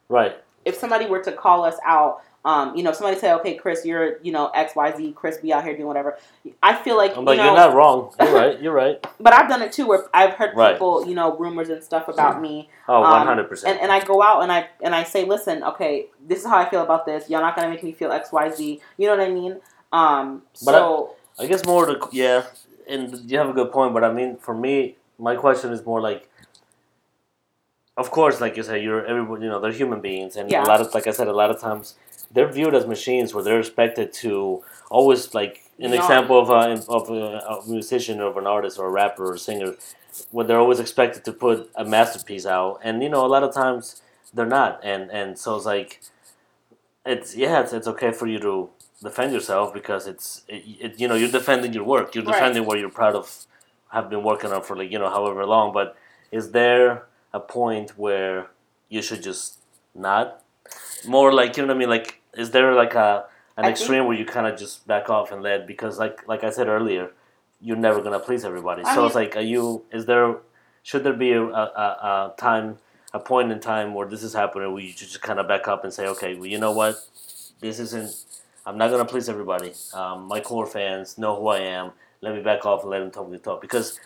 [0.09, 0.37] Right.
[0.65, 4.19] If somebody were to call us out, um, you know, somebody say, okay, Chris, you're,
[4.23, 6.19] you know, X, Y, Z, Chris, be out here doing whatever.
[6.63, 8.13] I feel like, I'm like, you know, are not wrong.
[8.21, 8.61] You're right.
[8.61, 9.07] You're right.
[9.21, 10.75] but I've done it too, where I've heard Right.
[10.75, 13.79] people, you know, rumors and stuff about me, Oh, Um, one hundred and, percent.
[13.81, 16.69] and I go out and I and I say, listen, okay, this is how I
[16.69, 17.31] feel about this.
[17.31, 18.81] Y'all not gonna make me feel X, Y, Z.
[18.99, 19.61] You know what I mean?
[19.91, 22.43] Um, But so I guess more to yeah,
[22.87, 23.95] and you have a good point.
[23.95, 26.29] But I mean, for me, my question is more like,
[27.97, 29.45] of course, like you said, you're everybody.
[29.45, 30.65] You know, they're human beings, and Yeah.
[30.65, 31.95] a lot of like I said, a lot of times
[32.33, 36.01] they're viewed as machines where they're expected to always like an Yeah.
[36.01, 39.35] example of a of a, a musician or of an artist or a rapper or
[39.35, 39.75] a singer,
[40.31, 43.55] where they're always expected to put a masterpiece out, and you know, a lot of
[43.55, 44.03] times
[44.35, 46.01] they're not, and and so it's like,
[47.07, 48.71] it's yeah, it's it's okay for you to
[49.03, 52.33] defend yourself because it's it, it, you know you're defending your work you're Right.
[52.33, 53.47] defending what you're proud of
[53.91, 55.95] have been working on for like you know however long but
[56.33, 57.05] is there
[57.35, 58.47] a point where
[58.89, 59.59] you should just
[59.95, 60.43] not.
[61.07, 61.91] More like you know what i mean?
[61.91, 63.27] Like is there like a
[63.57, 66.43] an I extreme where you kind of just back off and let because like like
[66.43, 67.11] i said earlier
[67.61, 68.83] you're never gonna please everybody.
[68.83, 70.37] I so it's like are you is there
[70.83, 71.89] should there be a, a, a,
[72.33, 72.79] a time
[73.13, 75.85] a point in time where this is happening where you just kind of back up
[75.85, 76.97] and say okay well you know what?
[77.61, 78.15] This isn't
[78.67, 79.73] I'm not gonna please everybody.
[79.93, 81.93] Um, my core fans know who I am.
[82.21, 83.61] Let me back off and let them talk the talk.
[83.61, 84.01] Because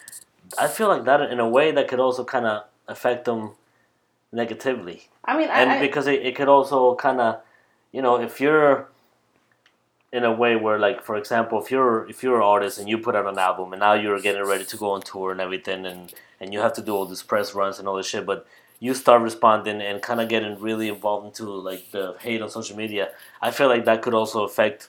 [0.59, 3.53] I feel like that in a way that could also kind of affect them
[4.33, 7.41] negatively, I mean, and I, because it, it could also kind of,
[7.93, 8.89] you know, if you're
[10.13, 12.97] in a way where like for example if you're if you're an artist and you
[12.97, 15.85] put out an album and now you're getting ready to go on tour and everything
[15.85, 18.47] and and you have to do all these press runs and all this shit but
[18.81, 22.77] you start responding and kind of getting really involved into like the hate on social
[22.77, 23.11] media
[23.43, 24.89] i feel like that could also affect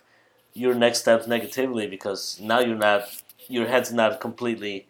[0.53, 3.03] your next steps negatively because now you're not
[3.49, 4.87] your head's not completely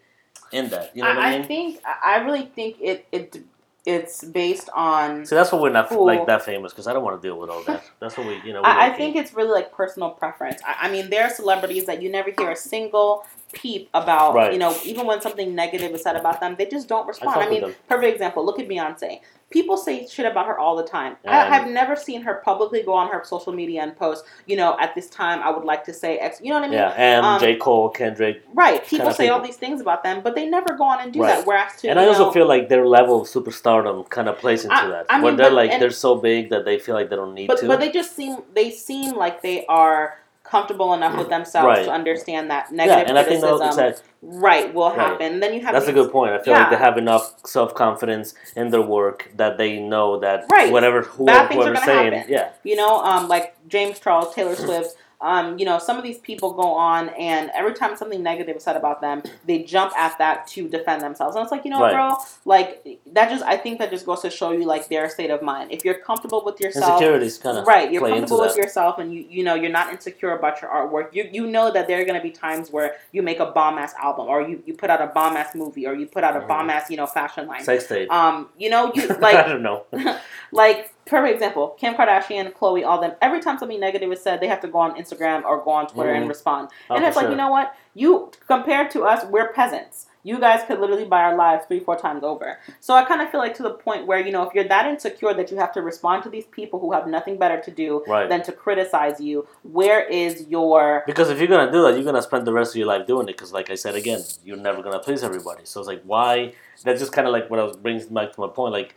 [0.52, 3.38] in that you know what i, I, think I really think it it
[3.86, 5.26] it's based on.
[5.26, 6.06] so that's why we're not Cool.
[6.06, 8.36] like that famous because i don't want to deal with all that that's what we
[8.46, 10.62] you know we I, I think it's really like personal preference.
[10.68, 14.34] I, I mean, there are celebrities that you never hear a single peep about.
[14.36, 14.54] Right.
[14.54, 17.36] You know, even when something negative is said about them, they just don't respond.
[17.36, 17.76] fuck I, mean, them.
[17.88, 18.46] perfect example.
[18.46, 19.22] Look at Beyonce.
[19.50, 21.18] People say shit about her all the time.
[21.24, 24.24] And- I have never seen her publicly go on her social media and post.
[24.46, 26.40] You know, at this time, I would like to say X.
[26.44, 26.78] You know what I mean?
[26.78, 28.86] yeah and Um, j cole kendrick Right.
[28.86, 31.38] People say all these things about them, but they never go on and do Right.
[31.38, 31.48] that.
[31.48, 34.64] Whereas to And I also know, feel like their level of superstardom kind of plays
[34.66, 35.06] into I- that.
[35.10, 37.34] I Where mean, they're but- like they're so big that they feel like they don't
[37.34, 37.68] need but to.
[37.68, 40.20] but they just seem they seem like they are
[40.50, 41.86] comfortable enough with themselves Right.
[41.86, 45.34] to understand that yeah, negative and I think criticism that, exactly, right will happen.
[45.34, 46.32] And then you have that's a good point.
[46.34, 50.46] I feel like they have enough self confidence in their work that they know that
[50.52, 50.72] Right.
[50.72, 52.32] whatever whoever whoever's saying, happen.
[52.34, 54.96] yeah, You know, um, like James Charles, Taylor Swift.
[55.22, 58.64] Um, you know, some of these people go on, and every time something negative is
[58.64, 61.36] said about them, they jump at that to defend themselves.
[61.36, 61.92] And it's like, you know, Right.
[61.94, 62.16] bro,
[62.46, 65.42] like that just I think that just goes to show you like their state of
[65.42, 65.72] mind.
[65.72, 69.26] If you're comfortable with yourself, insecurities kind of right you're comfortable with yourself and you
[69.30, 72.16] you know you're not insecure about your artwork you you know that there are going
[72.16, 75.02] to be times where you make a bomb ass album or you, you put out
[75.02, 76.48] a bomb ass movie or you put out a Mhm.
[76.48, 78.12] bomb ass you know fashion line Sex tape.
[78.12, 79.86] um you know you like I don't know.
[80.52, 84.48] like perfect example kim kardashian khloe all them every time something negative is said they
[84.48, 86.18] have to go on instagram or go on twitter Mhm.
[86.22, 87.32] and respond Oh, and for it's like sure.
[87.32, 91.36] you know what you compared to us we're peasants you guys could literally buy our
[91.36, 94.20] lives three four times over so i kind of feel like to the point where
[94.20, 96.92] you know if you're that insecure that you have to respond to these people who
[96.92, 98.28] have nothing better to do Right.
[98.30, 102.22] than to criticize you where is your Because if you're gonna do that, you're gonna
[102.22, 103.36] spend the rest of your life doing it.
[103.38, 105.62] Because, like I said again, you're never gonna please everybody.
[105.64, 106.54] So it's like, why?
[106.84, 108.74] That's just kind of like what I was brings back to my point.
[108.74, 108.96] Like,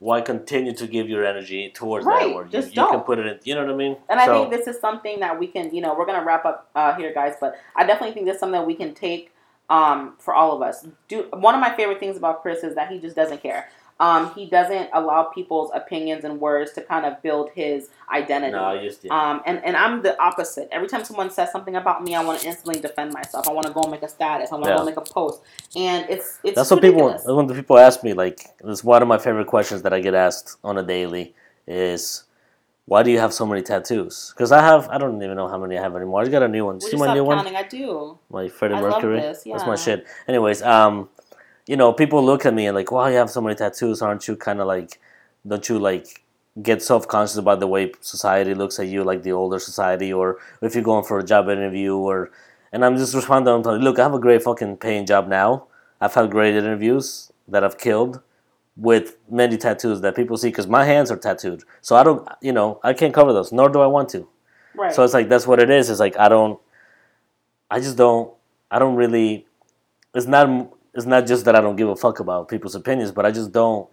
[0.00, 2.34] why continue to give your energy towards Right, that?
[2.34, 3.06] Where you, just you can don't.
[3.06, 3.38] put it in.
[3.44, 3.96] You know what I mean?
[4.08, 6.70] and i think this is something that we can you know we're gonna wrap up
[6.74, 9.32] uh, here guys but i definitely think this is something that we can take
[9.70, 12.90] um, for all of us do one of my favorite things about chris is that
[12.90, 13.68] he just doesn't care
[14.00, 18.64] um, he doesn't allow people's opinions and words to kind of build his identity No,
[18.64, 19.12] I just yeah.
[19.30, 20.68] Um, and, and I'm the opposite.
[20.70, 23.48] Every time someone says something about me, I want to instantly defend myself.
[23.48, 24.50] I want to go and make a status.
[24.52, 24.76] I want to Yeah.
[24.78, 25.42] go make a post.
[25.76, 27.08] And it's it's That's what people.
[27.08, 28.12] That's when the people ask me.
[28.12, 31.34] Like, it's one of my favorite questions that I get asked on a daily
[31.66, 32.22] is,
[32.86, 34.88] "Why do you have so many tattoos?" Because I have.
[34.90, 36.20] I don't even know how many I have anymore.
[36.20, 36.76] I just got a new one.
[36.76, 37.36] Will See my new one?
[37.38, 37.56] counting?
[37.56, 38.18] I do.
[38.30, 39.20] My Freddie I Mercury.
[39.20, 40.06] this, That's my shit.
[40.28, 41.08] Anyways, um,
[41.68, 44.02] you know, people look at me and like, "Wow, you have so many tattoos.
[44.02, 45.00] Aren't you kind of like?
[45.46, 46.24] Don't you like?
[46.62, 50.38] get self conscious about the way society looks at you, like the older society, or
[50.62, 52.30] if you're going for a job interview, or
[52.72, 53.54] and I'm just responding.
[53.54, 55.66] I'm telling, look, I have a great fucking paying job now.
[56.00, 58.20] I've had great interviews that I've killed
[58.76, 61.64] with many tattoos that people see because my hands are tattooed.
[61.80, 64.28] So I don't, you know, I can't cover those, nor do I want to.
[64.74, 64.94] Right.
[64.94, 65.90] So it's like that's what it is.
[65.90, 66.60] It's like I don't,
[67.70, 68.32] I just don't,
[68.70, 69.46] I don't really.
[70.14, 70.72] It's not.
[70.98, 73.52] It's not just that I don't give a fuck about people's opinions, but I just
[73.52, 73.88] don't.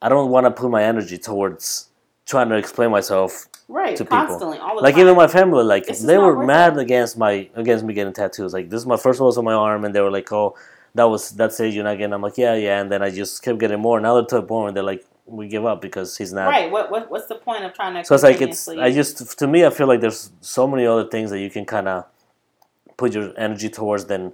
[0.00, 1.90] I don't want to put my energy towards
[2.24, 3.94] trying to explain myself right.
[3.96, 4.16] to people.
[4.16, 4.84] Constantly, all the time.
[4.84, 5.02] Like time.
[5.02, 8.54] even my family, like just they were mad against my against me getting tattoos.
[8.54, 10.56] Like this is my first one was on my arm, and they were like, "Oh,
[10.94, 11.74] that was that's it.
[11.74, 14.00] You're not getting." I'm like, "Yeah, yeah." And then I just kept getting more.
[14.00, 16.70] Now they're to a point where they're like, "We give up because he's not." right.
[16.70, 18.06] What, what what's the point of trying to?
[18.06, 18.68] So it's like it's.
[18.68, 21.66] I just to me, I feel like there's so many other things that you can
[21.66, 22.06] kind of
[22.96, 24.32] put your energy towards than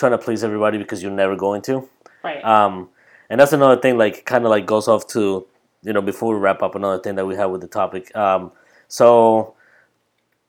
[0.00, 1.88] trying to please everybody because you're never going to.
[2.24, 2.44] right.
[2.44, 2.88] Um,
[3.28, 5.46] and that's another thing, like kind of like goes off to
[5.82, 8.14] you know before we wrap up another thing that we have with the topic.
[8.16, 8.50] Um,
[8.88, 9.54] so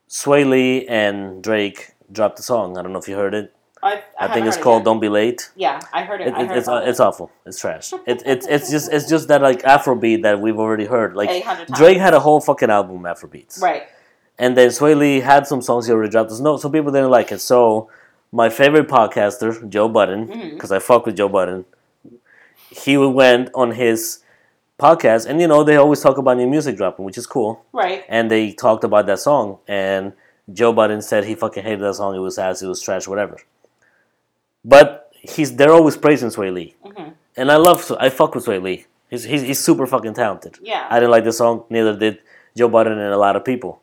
[0.09, 2.77] Swae Lee and Drake dropped a song.
[2.77, 3.53] I don't know if you heard it.
[3.83, 4.87] I, I, I, think it's it called yet.
[4.87, 6.27] "Won't Be Late." Yeah, I heard it.
[6.27, 7.31] It, I heard it's it's awful.
[7.45, 7.93] It's trash.
[8.07, 11.15] It, it's it's just it's just that like Afrobeat that we've already heard.
[11.15, 11.29] Like.
[11.75, 13.61] Drake had a whole fucking album Afrobeats.
[13.61, 13.83] Right.
[14.39, 16.29] And then Swae Lee had some songs he already dropped.
[16.29, 17.39] There's no, some people didn't like it.
[17.39, 17.89] So
[18.31, 21.65] my favorite podcaster, Joe Budden, because I fuck with Joe Budden,
[22.69, 24.19] he went on his
[24.79, 27.63] podcast, and you know they always talk about new music dropping, which is cool.
[27.73, 28.03] Right.
[28.07, 30.13] And they talked about that song, and
[30.51, 32.15] Joe Budden said he fucking hated that song.
[32.15, 33.37] It was ass, it was trash, whatever.
[34.63, 38.61] But he's they're always praising Swae Lee, hmm and I love I fuck with Swae
[38.61, 38.85] Lee.
[39.09, 40.57] He's he's, he's super fucking talented.
[40.61, 40.87] Yeah.
[40.89, 42.19] I didn't like the song, neither did
[42.55, 43.81] Joe Budden and a lot of people.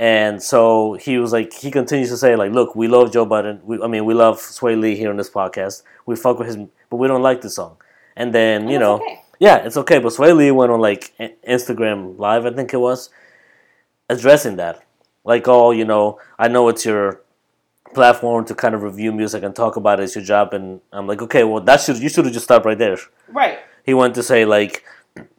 [0.00, 3.60] And so he was like, he continues to say, like, look, we love Joe Budden.
[3.64, 5.82] We, I mean, we love Swae Lee here on this podcast.
[6.06, 6.56] We fuck with his,
[6.88, 7.76] but we don't like the song.
[8.16, 9.22] And then, And you know, okay.
[9.40, 9.98] yeah, it's okay.
[9.98, 11.12] But Swae Lee went on like
[11.46, 13.10] Instagram Live, I think it was,
[14.08, 14.84] addressing that.
[15.24, 17.20] Like, oh, you know, I know it's your
[17.92, 20.04] platform to kind of review music and talk about it.
[20.04, 20.54] It's your job.
[20.54, 23.58] And I'm like, okay, well, that should, you should have just stopped right there Right.
[23.84, 24.84] he went to say like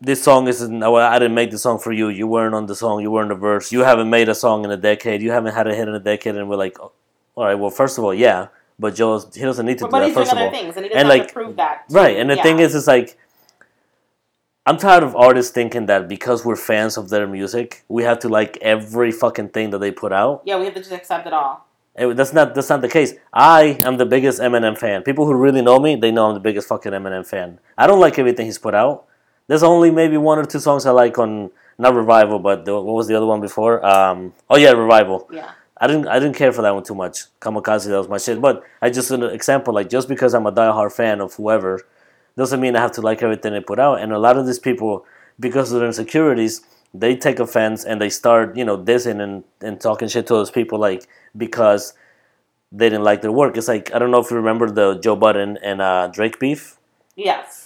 [0.02, 2.10] this song isn't well, I didn't make the song for you.
[2.10, 3.72] You weren't on the song, you weren't the verse.
[3.72, 5.22] You haven't made a song in a decade.
[5.22, 6.92] You haven't had a hit in a decade and we're like oh,
[7.36, 9.92] all right, well first of all, yeah, but Joe he doesn't need to But, do
[9.92, 10.52] but that he's doing first of other all.
[10.52, 11.86] things, and And, have like, to prove that.
[11.90, 12.44] Right, and the yeah.
[12.44, 13.18] thing is it's like
[14.66, 18.30] I'm tired of artists thinking that because we're fans of their music, we have to
[18.30, 20.42] like every fucking thing that they put out.
[20.46, 21.66] yeah, we have to just accept it all.
[21.96, 23.14] Eh, That's not that's not the case.
[23.34, 25.02] I am the biggest Eminem fan.
[25.02, 27.60] People who really know me, they know I'm the biggest fucking Eminem fan.
[27.78, 29.06] I don't like everything he's put out.
[29.50, 32.94] There's only maybe one or two songs I like on not Revival, but the, what
[32.94, 33.84] was the other one before?
[33.84, 35.28] Um, oh yeah, Revival.
[35.34, 35.52] Yeah.
[35.82, 37.24] I didn't I didn't care for that one too much.
[37.40, 38.40] Kamikaze, that was my shit.
[38.40, 41.82] But I just an example like just because I'm a diehard fan of whoever
[42.38, 44.02] doesn't mean I have to like everything they put out.
[44.02, 45.04] And a lot of these people,
[45.40, 46.62] because of their insecurities,
[46.94, 50.52] they take offense and they start you know dissing and, and talking shit to those
[50.52, 51.94] people like because
[52.72, 53.58] they didn't like their work.
[53.58, 56.78] It's like I don't know if you remember the Joe Budden and uh, Drake beef.
[57.16, 57.59] Yes.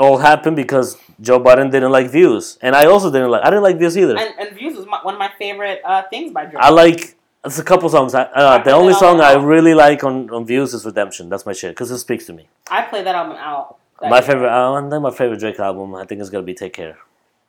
[0.00, 3.42] All happened because Joe Budden didn't like views, and I also didn't like.
[3.44, 4.16] I didn't like views either.
[4.16, 6.62] And, and Views was my, one of my favorite uh, things by Drake.
[6.62, 7.16] I like.
[7.44, 8.14] It's a couple songs.
[8.14, 11.28] I, uh, the only song I really like on, on Views is Redemption.
[11.30, 12.48] That's my shit because it speaks to me.
[12.70, 13.78] I played that album out.
[14.00, 16.54] That My favorite, uh, and then my favorite Drake album, I think is gonna be
[16.54, 16.98] Take Care.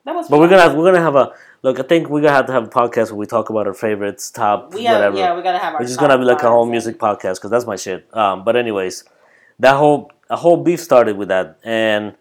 [0.06, 0.28] That was.
[0.30, 1.80] But we're gonna have, we're gonna have a look.
[1.80, 4.32] I think we're gonna have to have a podcast where we talk about our favorites,
[4.32, 5.18] top We have, whatever.
[5.18, 7.66] yeah, we gotta have is top gonna be like a whole music podcast because that's
[7.66, 8.08] my shit.
[8.16, 9.04] Um, but anyways,
[9.60, 12.16] that whole a whole beef started with that, and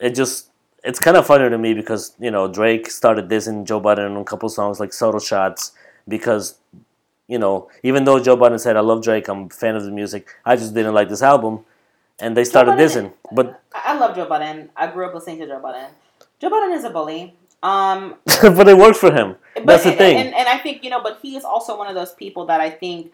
[0.00, 0.50] it just
[0.82, 4.16] it's kind of funny to me because you know Drake started dissing Joe Budden on
[4.16, 5.72] a couple songs like Subtle Shots
[6.08, 6.58] because
[7.28, 9.90] you know even though Joe Budden said I love Drake, I'm a fan of the
[9.90, 11.64] music, I just didn't like this album,
[12.18, 13.12] and they started dissing.
[13.32, 14.70] But I love Joe Budden.
[14.76, 15.90] I grew up listening to Joe Budden.
[16.40, 17.36] Joe Budden is a bully.
[17.62, 19.36] Um, but it worked for him.
[19.54, 20.16] but, That's the and, thing.
[20.16, 22.60] And, and I think you know, but he is also one of those people that
[22.60, 23.12] I think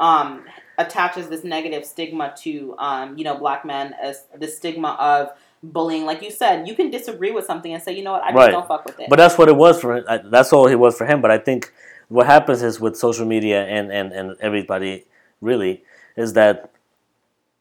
[0.00, 0.44] um,
[0.78, 5.30] attaches this negative stigma to um, you know black men as the stigma of
[5.72, 6.04] bullying.
[6.04, 8.36] Like you said, you can disagree with something and say, you know what, I just
[8.36, 8.50] Right.
[8.50, 9.08] don't fuck with it.
[9.10, 10.04] But that's what it was for him.
[10.30, 11.20] That's all he was for him.
[11.20, 11.72] But I think
[12.08, 15.04] what happens is with social media and, and, and everybody
[15.40, 15.82] really
[16.16, 16.70] is that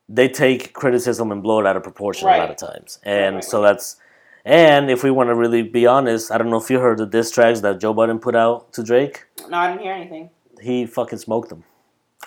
[0.09, 2.99] they take criticism and blow it out of proportion a lot of times.
[3.03, 3.97] And right, so that's
[4.45, 7.05] and if we want to really be honest, I don't know if you heard the
[7.05, 9.25] diss tracks that Joe Budden put out to Drake.
[9.47, 10.29] no, I didn't hear anything.
[10.61, 11.63] He fucking smoked them.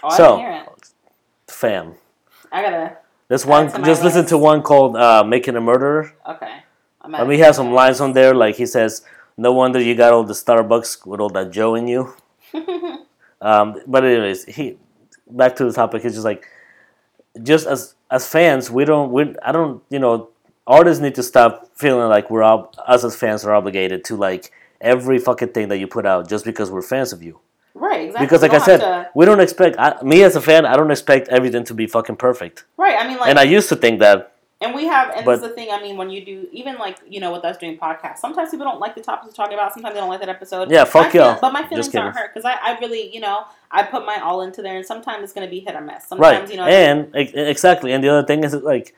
[0.03, 0.89] Oh, I So- didn't hear it.
[1.49, 1.95] Fam.
[2.51, 2.97] I gotta.
[3.29, 6.15] This one just listen to one called uh, Making a Murderer.
[6.29, 6.61] Okay.
[7.03, 9.03] I mean, he has some lines on there, like he says,
[9.37, 12.15] "No wonder you got all the Starbucks with all that Joe in you."
[13.41, 14.79] um, but anyways, he
[15.29, 16.03] back to the topic.
[16.03, 16.47] He's just like,
[17.43, 20.31] just as as fans, we don't, we I don't, you know,
[20.67, 24.53] artists need to stop feeling like we're ob- us as fans are obligated to like
[24.81, 27.41] every fucking thing that you put out just because we're fans of you.
[27.79, 28.27] Right, exactly.
[28.27, 30.65] Because like I said, to- we don't expect I, me as a fan.
[30.65, 32.65] I don't expect everything to be fucking perfect.
[32.77, 32.97] right.
[32.99, 34.33] I mean, like, and I used to think that.
[34.63, 35.69] And we have, and But- this is the thing.
[35.71, 38.65] I mean, when you do, even like you know, with us doing podcasts, sometimes people
[38.65, 39.75] don't like the topics we're talking about.
[39.75, 40.71] Sometimes they don't like that episode.
[40.71, 41.39] Yeah, fuck y'all.
[41.39, 44.41] But my feelings aren't hurt because I, I really, you know, I put my all
[44.41, 46.05] into there, and sometimes it's going to be hit or miss.
[46.09, 48.95] Sometimes, Right, you know, and ex- exactly, and the other thing is like,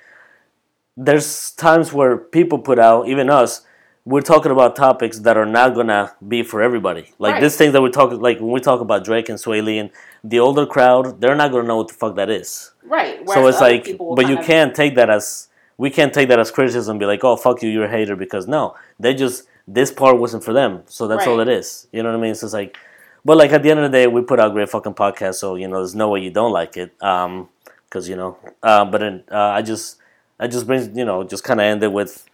[0.97, 3.63] there's times where people put out, even us,
[4.09, 7.05] we're talking about topics that are not gonna be for everybody.
[7.19, 7.41] Like Right.
[7.43, 9.91] this thing that we talk, like when we talk about Drake and Swae Lee, and
[10.25, 12.73] the older crowd, they're not gonna know what the fuck that is.
[12.97, 13.17] right.
[13.35, 13.85] so it's like,
[14.17, 16.93] but you can't take that as we can't take that as criticism.
[16.93, 20.17] and Be like, oh fuck you, you're a hater because no, they just this part
[20.25, 21.87] wasn't for them, so that's all it is.
[21.93, 22.35] You know what I mean?
[22.35, 22.79] So it's like,
[23.27, 25.57] but like at the end of the day, we put out great fucking podcasts, so
[25.57, 26.91] you know, there's no way you don't like it.
[27.03, 27.51] Um,
[27.85, 29.99] because you know, uh, but then uh, I just,
[30.41, 32.25] I just brings you know, just kind of ended with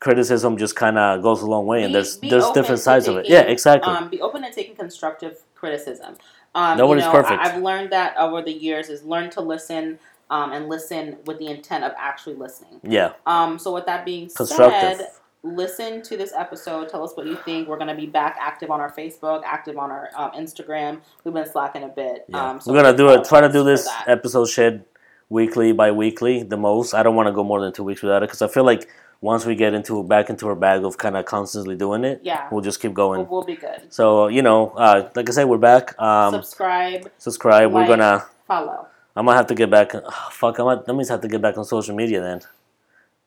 [0.00, 0.56] criticism.
[0.56, 3.28] Just kind of goes a long way, and there's there's different to sides of it.
[3.28, 3.92] Yeah, exactly.
[3.92, 6.16] Um, be open to taking constructive criticism.
[6.54, 7.40] Um, Nobody's you know, perfect.
[7.40, 9.98] I've learned that over the years is learn to listen
[10.30, 12.80] um, and listen with the intent of actually listening.
[12.82, 15.08] yeah, Um, so with that being said,
[15.42, 16.88] listen to this episode.
[16.88, 17.68] Tell us what you think.
[17.68, 21.00] We're gonna be back active on our Facebook, active on our um, Instagram.
[21.24, 22.24] We've been slacking a bit.
[22.28, 22.50] Yeah.
[22.50, 23.24] Um, so We're gonna do it.
[23.24, 24.84] Try to do this episode shed
[25.28, 26.94] weekly by weekly, the most.
[26.94, 28.88] I don't want to go more than two weeks without it because I feel like
[29.20, 32.48] once we get into back into our bag of kind of constantly doing it, Yeah.
[32.50, 33.28] we'll just keep We'll, going.
[33.28, 33.92] we'll be good.
[33.92, 36.00] So you know, uh, like I said, we're back.
[36.00, 37.72] Um, Subscribe, subscribe.
[37.72, 38.24] We're gonna.
[38.46, 38.86] follow.
[39.16, 39.90] I might have to get back.
[39.94, 40.86] Oh, fuck, I might.
[40.86, 42.40] That means I have to get back on social media then,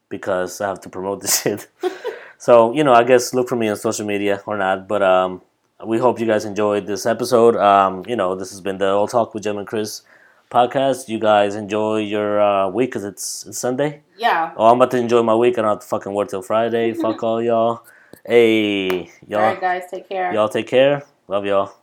[0.09, 1.67] because I have to promote this shit.
[2.37, 4.87] so you know, I guess look for me on social media or not.
[4.87, 5.41] But um,
[5.85, 7.55] we hope you guys enjoyed this episode.
[7.57, 10.01] Um, you know, this has been the All Talk with Jim and Chris
[10.53, 11.09] podcast.
[11.09, 14.03] You guys enjoy your uh, week because it's it's Sunday.
[14.17, 14.53] Yeah.
[14.55, 15.57] Oh, I'm about to enjoy my week.
[15.57, 16.93] I don't have to fucking work till Friday.
[16.93, 17.85] Fuck all y'all.
[18.25, 19.09] Hey, y'all.
[19.27, 19.41] y'all.
[19.41, 19.83] right, guys.
[19.89, 20.31] Take care.
[20.33, 21.03] Y'all take care.
[21.27, 21.82] Love y'all.